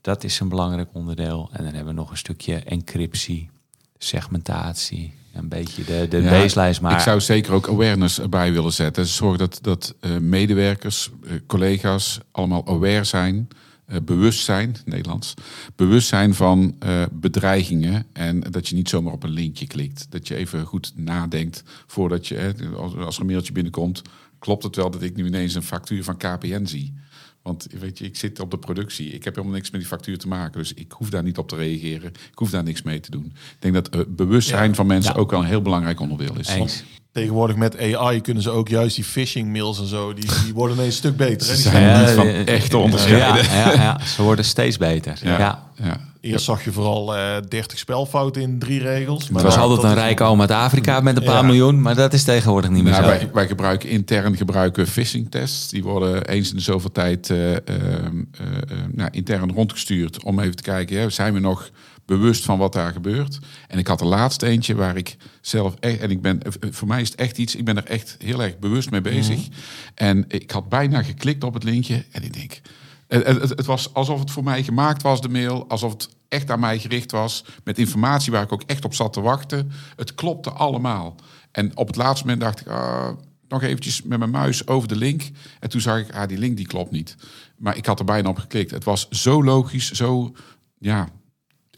Dat 0.01 0.23
is 0.23 0.39
een 0.39 0.49
belangrijk 0.49 0.89
onderdeel. 0.93 1.49
En 1.51 1.63
dan 1.63 1.73
hebben 1.73 1.93
we 1.93 1.99
nog 1.99 2.11
een 2.11 2.17
stukje 2.17 2.55
encryptie, 2.55 3.49
segmentatie. 3.97 5.13
Een 5.33 5.47
beetje 5.47 5.83
de, 5.83 6.07
de 6.09 6.21
Ja, 6.21 6.29
baseline. 6.29 6.77
Maar 6.81 6.93
Ik 6.93 6.99
zou 6.99 7.21
zeker 7.21 7.53
ook 7.53 7.67
awareness 7.67 8.19
erbij 8.19 8.51
willen 8.51 8.73
zetten. 8.73 9.05
Zorg 9.05 9.37
dat, 9.37 9.59
dat 9.61 9.95
eh, 9.99 10.17
medewerkers, 10.17 11.09
eh, 11.23 11.31
collega's 11.47 12.19
allemaal 12.31 12.67
aware 12.67 13.03
zijn, 13.03 13.47
eh, 13.87 13.97
bewust 14.05 14.43
zijn, 14.43 14.75
Nederlands, 14.85 15.33
bewust 15.75 16.07
zijn 16.07 16.33
van 16.33 16.75
eh, 16.79 17.03
bedreigingen. 17.11 18.05
En 18.13 18.39
dat 18.39 18.67
je 18.67 18.75
niet 18.75 18.89
zomaar 18.89 19.13
op 19.13 19.23
een 19.23 19.29
linkje 19.29 19.67
klikt. 19.67 20.07
Dat 20.09 20.27
je 20.27 20.35
even 20.35 20.65
goed 20.65 20.91
nadenkt 20.95 21.63
voordat 21.87 22.27
je, 22.27 22.35
hè, 22.35 22.51
als, 22.75 22.95
als 22.95 23.15
er 23.15 23.21
een 23.21 23.27
mailtje 23.27 23.53
binnenkomt, 23.53 24.01
klopt 24.39 24.63
het 24.63 24.75
wel 24.75 24.91
dat 24.91 25.01
ik 25.01 25.15
nu 25.15 25.25
ineens 25.25 25.55
een 25.55 25.63
factuur 25.63 26.03
van 26.03 26.17
KPN 26.17 26.65
zie? 26.65 26.93
Want 27.41 27.67
weet 27.79 27.97
je, 27.97 28.05
ik 28.05 28.15
zit 28.15 28.39
op 28.39 28.51
de 28.51 28.57
productie. 28.57 29.09
Ik 29.11 29.23
heb 29.23 29.35
helemaal 29.35 29.55
niks 29.55 29.71
met 29.71 29.79
die 29.81 29.89
factuur 29.89 30.17
te 30.17 30.27
maken. 30.27 30.59
Dus 30.59 30.73
ik 30.73 30.91
hoef 30.91 31.09
daar 31.09 31.23
niet 31.23 31.37
op 31.37 31.47
te 31.49 31.55
reageren. 31.55 32.09
Ik 32.09 32.31
hoef 32.33 32.49
daar 32.49 32.63
niks 32.63 32.81
mee 32.81 32.99
te 32.99 33.11
doen. 33.11 33.25
Ik 33.25 33.55
denk 33.59 33.73
dat 33.73 33.89
eh, 33.89 34.01
bewustzijn 34.07 34.69
Ja. 34.69 34.75
van 34.75 34.87
mensen 34.87 35.13
Ja. 35.13 35.19
ook 35.19 35.31
wel 35.31 35.39
een 35.39 35.45
heel 35.45 35.61
belangrijk 35.61 35.99
onderdeel 35.99 36.39
is. 36.39 36.47
eens. 36.47 36.83
Tegenwoordig 37.17 37.55
met 37.55 37.95
AI 37.95 38.21
kunnen 38.21 38.43
ze 38.43 38.49
ook 38.49 38.67
juist 38.67 38.95
die 38.95 39.03
phishing 39.05 39.51
mails 39.51 39.79
en 39.79 39.87
zo, 39.87 40.13
die, 40.13 40.25
die 40.43 40.53
worden 40.53 40.75
ineens 40.77 40.91
een 40.93 40.97
stuk 40.99 41.17
beter. 41.17 41.47
Ze 41.47 41.55
zijn 41.55 41.99
niet 42.01 42.09
van 42.09 42.27
echt 42.27 42.69
te 42.69 42.77
Ja, 42.77 42.83
onderscheiden. 42.83 43.43
ja, 43.51 43.73
ja, 43.73 43.99
ze 44.15 44.21
worden 44.23 44.45
steeds 44.45 44.77
beter. 44.77 45.19
Ja. 45.23 45.37
Ja. 45.39 45.63
Ja. 45.83 45.97
Eerst 46.21 46.45
zag 46.45 46.63
je 46.63 46.71
vooral 46.71 47.15
eh 47.15 47.35
30 47.49 47.77
spelfouten 47.79 48.41
in 48.41 48.59
drie 48.59 48.79
regels. 48.81 49.27
Het 49.33 49.41
was 49.41 49.57
altijd 49.57 49.83
een 49.83 49.93
rijke 49.93 50.23
oom 50.23 50.41
uit 50.41 50.51
Afrika 50.51 50.99
met 50.99 51.17
een 51.17 51.23
paar 51.23 51.35
Ja. 51.35 51.41
miljoen, 51.41 51.81
maar 51.81 51.95
dat 51.95 52.13
is 52.13 52.23
tegenwoordig 52.23 52.69
niet 52.69 52.83
meer 52.83 52.91
Nou, 52.91 53.03
zo. 53.03 53.09
wij, 53.09 53.29
wij 53.33 53.47
gebruiken 53.47 53.89
intern 53.89 54.37
gebruiken 54.37 54.87
phishing 54.87 55.31
tests. 55.31 55.69
Die 55.69 55.83
worden 55.83 56.25
eens 56.27 56.49
in 56.49 56.55
de 56.55 56.61
zoveel 56.61 56.91
tijd 56.91 57.29
eh, 57.29 57.51
eh, 57.55 57.59
eh, 57.65 58.05
eh, 58.05 58.77
nou, 58.91 59.09
intern 59.11 59.51
rondgestuurd 59.53 60.23
om 60.23 60.39
even 60.39 60.55
te 60.55 60.63
kijken, 60.63 60.99
hè, 60.99 61.09
zijn 61.09 61.33
we 61.33 61.39
nog 61.39 61.69
bewust 62.07 62.45
van 62.45 62.57
wat 62.57 62.73
daar 62.73 62.91
gebeurt? 62.91 63.39
En 63.67 63.77
ik 63.77 63.87
had 63.87 63.99
de 63.99 64.05
laatste 64.05 64.45
eentje 64.45 64.75
waar 64.75 64.97
ik 64.97 65.17
zelf 65.41 65.75
echt, 65.79 65.99
en 65.99 66.11
ik 66.11 66.21
ben, 66.21 66.39
voor 66.59 66.87
mij 66.87 67.01
is 67.01 67.09
het 67.09 67.19
echt 67.19 67.37
iets, 67.37 67.55
ik 67.55 67.65
ben 67.65 67.77
er 67.77 67.85
echt 67.85 68.15
heel 68.19 68.43
erg 68.43 68.59
bewust 68.59 68.91
mee 68.91 69.01
bezig. 69.01 69.47
En 69.95 70.25
ik 70.27 70.51
had 70.51 70.69
bijna 70.69 71.03
geklikt 71.03 71.43
op 71.43 71.53
het 71.53 71.63
linkje 71.63 72.05
en 72.11 72.23
ik 72.23 72.33
denk, 72.33 72.61
het 73.07 73.65
was 73.65 73.93
alsof 73.93 74.19
het 74.19 74.31
voor 74.31 74.43
mij 74.43 74.63
gemaakt 74.63 75.01
was, 75.01 75.21
de 75.21 75.29
mail. 75.29 75.69
Alsof 75.69 75.91
het 75.91 76.09
echt 76.27 76.51
aan 76.51 76.59
mij 76.59 76.79
gericht 76.79 77.11
was. 77.11 77.45
Met 77.63 77.77
informatie 77.77 78.31
waar 78.31 78.43
ik 78.43 78.51
ook 78.51 78.63
echt 78.65 78.85
op 78.85 78.93
zat 78.93 79.13
te 79.13 79.21
wachten. 79.21 79.71
Het 79.95 80.15
klopte 80.15 80.49
allemaal. 80.49 81.15
En 81.51 81.77
op 81.77 81.87
het 81.87 81.95
laatste 81.95 82.25
moment 82.25 82.43
dacht 82.43 82.59
ik... 82.59 82.67
ah, 82.67 83.09
nog 83.47 83.63
eventjes 83.63 84.01
met 84.01 84.19
mijn 84.19 84.31
muis 84.31 84.67
over 84.67 84.87
de 84.87 84.95
link. 84.95 85.23
En 85.59 85.69
toen 85.69 85.81
zag 85.81 85.99
ik, 85.99 86.15
ah, 86.15 86.27
die 86.27 86.37
link 86.37 86.57
die 86.57 86.67
klopt 86.67 86.91
niet. 86.91 87.15
Maar 87.57 87.77
ik 87.77 87.85
had 87.85 87.99
er 87.99 88.05
bijna 88.05 88.29
op 88.29 88.37
geklikt. 88.37 88.71
Het 88.71 88.83
was 88.83 89.09
zo 89.09 89.43
logisch, 89.43 89.91
zo... 89.91 90.35
Ja, 90.79 91.09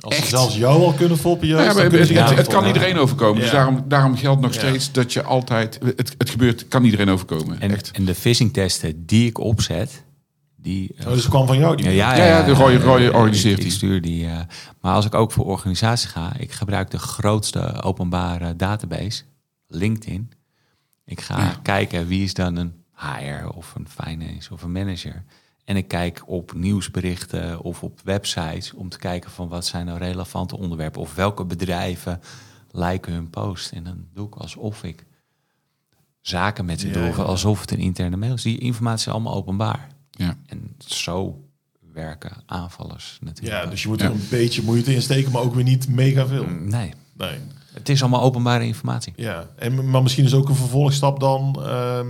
Als 0.02 0.16
ze 0.16 0.26
zelfs 0.26 0.56
jou 0.58 0.84
al 0.84 0.94
kunnen 0.94 1.18
foppen, 1.18 1.48
juist, 1.48 1.68
ja, 1.78 1.84
maar 1.90 2.36
het, 2.38 2.48
kan 2.48 2.66
iedereen 2.66 2.98
overkomen. 2.98 3.42
Dus 3.42 3.52
daarom, 3.52 3.84
daarom 3.88 4.16
geldt 4.18 4.42
nog 4.42 4.54
Ja. 4.54 4.60
steeds 4.60 4.92
dat 4.92 5.14
je 5.14 5.24
altijd... 5.24 5.80
Het, 5.96 6.16
het 6.18 6.30
gebeurt, 6.30 6.68
kan 6.68 6.84
iedereen 6.84 7.10
overkomen. 7.10 7.62
En, 7.62 7.72
echt. 7.72 7.92
en 7.92 8.06
de 8.06 8.16
phishing 8.16 8.54
testen 8.54 9.06
die 9.06 9.28
ik 9.28 9.38
opzet, 9.38 10.04
die... 10.56 10.96
Oh, 11.00 11.06
dus 11.08 11.18
het 11.22 11.30
kwam 11.30 11.48
van 11.48 11.58
jou, 11.58 11.76
die 11.76 11.86
Ja, 11.86 11.92
ja, 12.16 12.16
Ja, 12.16 12.26
ja, 12.38 12.44
de 12.44 12.52
Roy- 12.54 12.76
Roy 12.76 13.08
organiseert 13.08 13.54
ik, 13.54 13.58
die. 13.60 13.68
ik 13.68 13.72
stuur 13.74 14.02
die. 14.02 14.26
eh, 14.26 14.40
maar 14.82 14.94
als 14.94 15.06
ik 15.06 15.14
ook 15.16 15.32
voor 15.32 15.46
organisatie 15.46 16.10
ga, 16.10 16.34
ik 16.38 16.52
gebruik 16.52 16.92
de 16.92 17.00
grootste 17.00 17.82
openbare 17.82 18.56
database, 18.56 19.24
LinkedIn. 19.68 20.32
Ik 21.06 21.22
ga 21.22 21.38
Ja. 21.40 21.60
kijken 21.62 22.08
wie 22.08 22.24
is 22.24 22.34
dan 22.34 22.56
een 22.56 22.74
HR 22.96 23.48
of 23.56 23.74
een 23.76 23.88
finance 24.04 24.54
of 24.54 24.62
een 24.64 24.72
manager. 24.72 25.24
En 25.70 25.76
ik 25.76 25.88
kijk 25.88 26.24
op 26.26 26.54
nieuwsberichten 26.54 27.62
of 27.62 27.84
op 27.84 28.00
websites 28.04 28.74
om 28.74 28.90
te 28.90 28.98
kijken 28.98 29.32
van 29.32 29.48
wat 29.48 29.66
zijn 29.66 29.86
nou 29.86 29.98
relevante 29.98 30.58
onderwerpen 30.58 31.02
of 31.02 31.16
welke 31.16 31.46
bedrijven 31.46 32.22
lijken 32.72 33.14
hun 33.14 33.30
post. 33.30 33.72
En 33.72 33.84
dan 33.84 34.06
doe 34.14 34.28
ik 34.28 34.36
alsof 34.36 34.84
ik 34.84 35.06
zaken 36.22 36.66
met 36.66 36.80
ze 36.80 36.88
Ja, 36.88 36.94
doe, 36.94 37.04
ja. 37.04 37.12
alsof 37.16 37.62
het 37.62 37.72
een 37.72 37.80
interne 37.80 38.18
mail 38.18 38.34
is. 38.34 38.42
Die 38.42 38.58
informatie 38.58 39.08
is 39.08 39.14
allemaal 39.14 39.34
openbaar. 39.34 39.88
Ja. 40.12 40.38
En 40.46 40.76
zo 40.78 41.44
werken 41.94 42.32
aanvallers 42.46 43.18
natuurlijk. 43.22 43.64
Ja, 43.64 43.70
dus 43.70 43.82
je 43.82 43.88
moet 43.88 44.00
Ja. 44.00 44.06
er 44.06 44.12
een 44.12 44.28
beetje 44.30 44.64
moeite 44.64 44.94
in 44.94 45.02
steken, 45.02 45.32
maar 45.32 45.42
ook 45.42 45.54
weer 45.56 45.64
niet 45.64 45.88
mega 45.90 46.28
veel. 46.28 46.46
Nee, 46.46 46.94
Nee. 47.18 47.38
het 47.74 47.90
is 47.90 48.02
allemaal 48.02 48.22
openbare 48.22 48.66
informatie. 48.66 49.14
Ja, 49.16 49.48
en, 49.56 49.90
maar 49.90 50.02
misschien 50.04 50.26
is 50.26 50.34
ook 50.34 50.50
een 50.50 50.56
vervolgstap 50.56 51.20
dan... 51.20 51.60
ehm, 51.66 52.08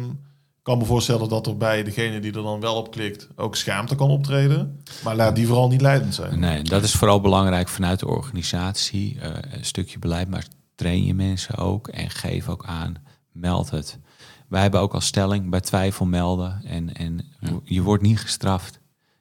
kan 0.69 0.77
me 0.77 0.85
voorstellen 0.85 1.29
dat 1.29 1.47
er 1.47 1.57
bij 1.57 1.83
degene 1.83 2.19
die 2.19 2.33
er 2.33 2.43
dan 2.43 2.59
wel 2.59 2.75
op 2.75 2.91
klikt... 2.91 3.27
ook 3.35 3.55
schaamte 3.55 3.95
kan 3.95 4.09
optreden. 4.09 4.83
Maar 5.03 5.15
laat 5.15 5.35
die 5.35 5.47
vooral 5.47 5.69
niet 5.69 5.81
leidend 5.81 6.15
zijn. 6.15 6.39
Nee, 6.39 6.63
dat 6.63 6.83
is 6.83 6.91
vooral 6.91 7.21
belangrijk 7.21 7.67
vanuit 7.67 7.99
de 7.99 8.07
organisatie. 8.07 9.19
eh, 9.19 9.31
een 9.57 9.65
stukje 9.65 9.99
beleid, 9.99 10.29
maar 10.29 10.47
train 10.75 11.03
je 11.03 11.13
mensen 11.13 11.57
ook 11.57 11.87
en 11.87 12.09
geef 12.09 12.49
ook 12.49 12.65
aan, 12.65 12.95
meld 13.31 13.69
het. 13.69 13.99
Wij 14.47 14.61
hebben 14.61 14.79
ook 14.79 14.93
als 14.93 15.05
stelling 15.05 15.49
bij 15.49 15.61
twijfel 15.61 16.05
melden 16.05 16.61
en, 16.65 16.93
en 16.93 17.25
je 17.63 17.81
wordt 17.81 18.03
niet 18.03 18.19
gestraft. 18.19 18.79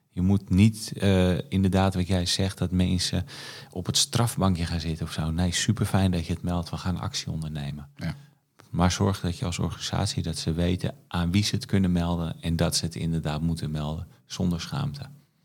Je 0.09 0.21
moet 0.21 0.49
niet 0.49 0.93
eh, 0.99 1.51
inderdaad 1.51 1.95
wat 1.95 2.07
jij 2.07 2.25
zegt, 2.25 2.57
dat 2.57 2.71
mensen 2.71 3.25
op 3.71 3.85
het 3.85 3.97
strafbankje 3.97 4.65
gaan 4.65 4.79
zitten 4.79 5.05
of 5.05 5.11
zo. 5.11 5.31
Nee, 5.31 5.53
super 5.53 5.85
fijn 5.85 6.11
dat 6.11 6.25
je 6.25 6.33
het 6.33 6.41
meldt, 6.41 6.69
we 6.69 6.77
gaan 6.77 6.99
actie 6.99 7.31
ondernemen. 7.31 7.89
Ja. 7.95 8.15
Maar 8.69 8.91
zorg 8.91 9.19
dat 9.19 9.37
je 9.37 9.45
als 9.45 9.59
organisatie 9.59 10.23
dat 10.23 10.37
ze 10.37 10.53
weten 10.53 10.93
aan 11.07 11.31
wie 11.31 11.43
ze 11.43 11.55
het 11.55 11.65
kunnen 11.65 11.91
melden 11.91 12.35
en 12.41 12.55
dat 12.55 12.75
ze 12.75 12.85
het 12.85 12.95
inderdaad 12.95 13.41
moeten 13.41 13.71
melden 13.71 14.07
zonder 14.25 14.61
schaamte. 14.61 15.01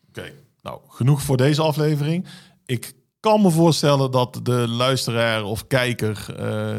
Oké, 0.09 0.33
Nou, 0.63 0.81
genoeg 0.89 1.23
voor 1.23 1.37
deze 1.37 1.63
aflevering. 1.63 2.27
Ik 2.67 2.93
kan 3.21 3.43
me 3.43 3.51
voorstellen 3.51 4.11
dat 4.11 4.41
de 4.43 4.69
luisteraar 4.69 5.43
of 5.45 5.67
kijker 5.67 6.35
eh, 6.39 6.79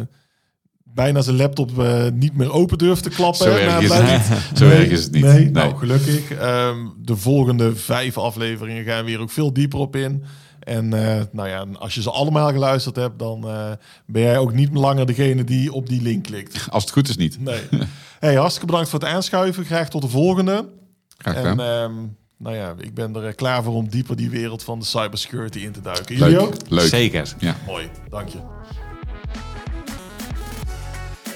bijna 0.84 1.22
zijn 1.22 1.36
laptop 1.36 1.80
eh, 1.80 2.08
niet 2.14 2.36
meer 2.36 2.52
open 2.52 2.78
durft 2.78 3.04
te 3.04 3.10
klappen. 3.10 3.46
Zo 3.46 3.56
erg 3.56 3.80
is 3.80 3.94
het. 3.94 4.42
Zo 4.60 4.70
erg 4.70 4.88
is 4.88 5.04
het 5.04 5.12
niet. 5.12 5.24
Nee, 5.24 5.34
Nee. 5.34 5.52
nou 5.52 5.76
gelukkig. 5.76 6.32
Ehm, 6.32 6.88
de 6.98 7.16
volgende 7.16 7.76
vijf 7.76 8.18
afleveringen 8.18 8.84
gaan 8.84 9.04
we 9.04 9.10
hier 9.10 9.20
ook 9.20 9.32
veel 9.32 9.54
dieper 9.54 9.80
op 9.80 9.96
in. 9.96 10.24
En 10.66 10.94
eh, 11.18 11.22
nou 11.32 11.50
ja, 11.50 11.66
als 11.80 11.96
je 11.96 12.02
ze 12.02 12.12
allemaal 12.12 12.50
geluisterd 12.52 12.96
hebt, 12.96 13.20
dan 13.20 13.48
eh, 13.50 13.72
ben 14.06 14.22
jij 14.22 14.38
ook 14.38 14.54
niet 14.54 14.74
langer 14.74 15.06
degene 15.06 15.44
die 15.44 15.74
op 15.74 15.88
die 15.90 16.02
link 16.02 16.24
klikt. 16.24 16.66
Als 16.70 16.84
het 16.84 16.92
goed 16.92 17.10
is 17.10 17.18
niet. 17.18 17.40
Nee. 17.40 17.62
Hey, 18.20 18.36
hartstikke 18.36 18.66
bedankt 18.68 18.90
voor 18.90 19.00
het 19.00 19.10
aanschuiven. 19.10 19.66
Graag 19.66 19.90
tot 19.90 20.02
de 20.02 20.08
volgende. 20.08 20.70
Graag 21.18 21.36
En 21.36 21.50
gedaan. 21.50 21.60
ehm, 21.90 21.94
nou 22.38 22.56
ja, 22.56 22.74
ik 22.80 22.94
ben 22.94 23.16
er 23.16 23.26
eh, 23.26 23.36
klaar 23.36 23.64
voor 23.64 23.74
om 23.74 23.90
dieper 23.90 24.16
die 24.16 24.30
wereld 24.30 24.64
van 24.64 24.80
de 24.80 24.86
cybersecurity 24.86 25.60
in 25.60 25.72
te 25.72 25.82
duiken. 25.82 26.16
Jullie 26.16 26.34
Leuk. 26.38 26.42
ook? 26.46 26.54
Leuk. 26.70 26.88
Zeker. 26.88 27.34
Ja. 27.40 27.56
Mooi, 27.66 27.90
dank 28.10 28.28
je. 28.30 28.38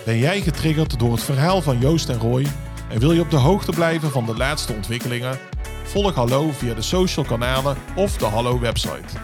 Ben 0.06 0.18
jij 0.18 0.42
getriggerd 0.42 1.00
door 1.00 1.12
het 1.12 1.24
verhaal 1.24 1.62
van 1.62 1.80
Joost 1.80 2.10
en 2.10 2.18
Roy 2.18 2.46
en 2.90 3.00
wil 3.00 3.12
je 3.12 3.22
op 3.22 3.30
de 3.32 3.38
hoogte 3.38 3.72
blijven 3.72 4.12
van 4.12 4.26
de 4.26 4.36
laatste 4.38 4.74
ontwikkelingen? 4.74 5.38
Volg 5.90 6.16
Hallo 6.16 6.52
via 6.52 6.74
de 6.74 6.82
social 6.82 7.26
kanalen 7.26 7.78
of 7.96 8.18
de 8.18 8.26
Hallo 8.26 8.60
website. 8.60 9.18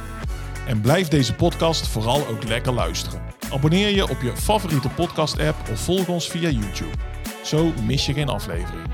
En 0.68 0.82
blijf 0.82 1.08
deze 1.08 1.34
podcast 1.34 1.88
vooral 1.88 2.28
ook 2.28 2.44
lekker 2.44 2.74
luisteren. 2.74 3.22
Abonneer 3.52 3.90
je 3.90 4.10
op 4.10 4.22
je 4.22 4.38
favoriete 4.38 4.90
podcast 4.90 5.40
app 5.40 5.70
of 5.72 5.80
volg 5.80 6.08
ons 6.08 6.30
via 6.30 6.50
YouTube. 6.50 6.98
Zo 7.44 7.74
mis 7.84 8.06
je 8.06 8.14
geen 8.14 8.30
aflevering. 8.30 8.88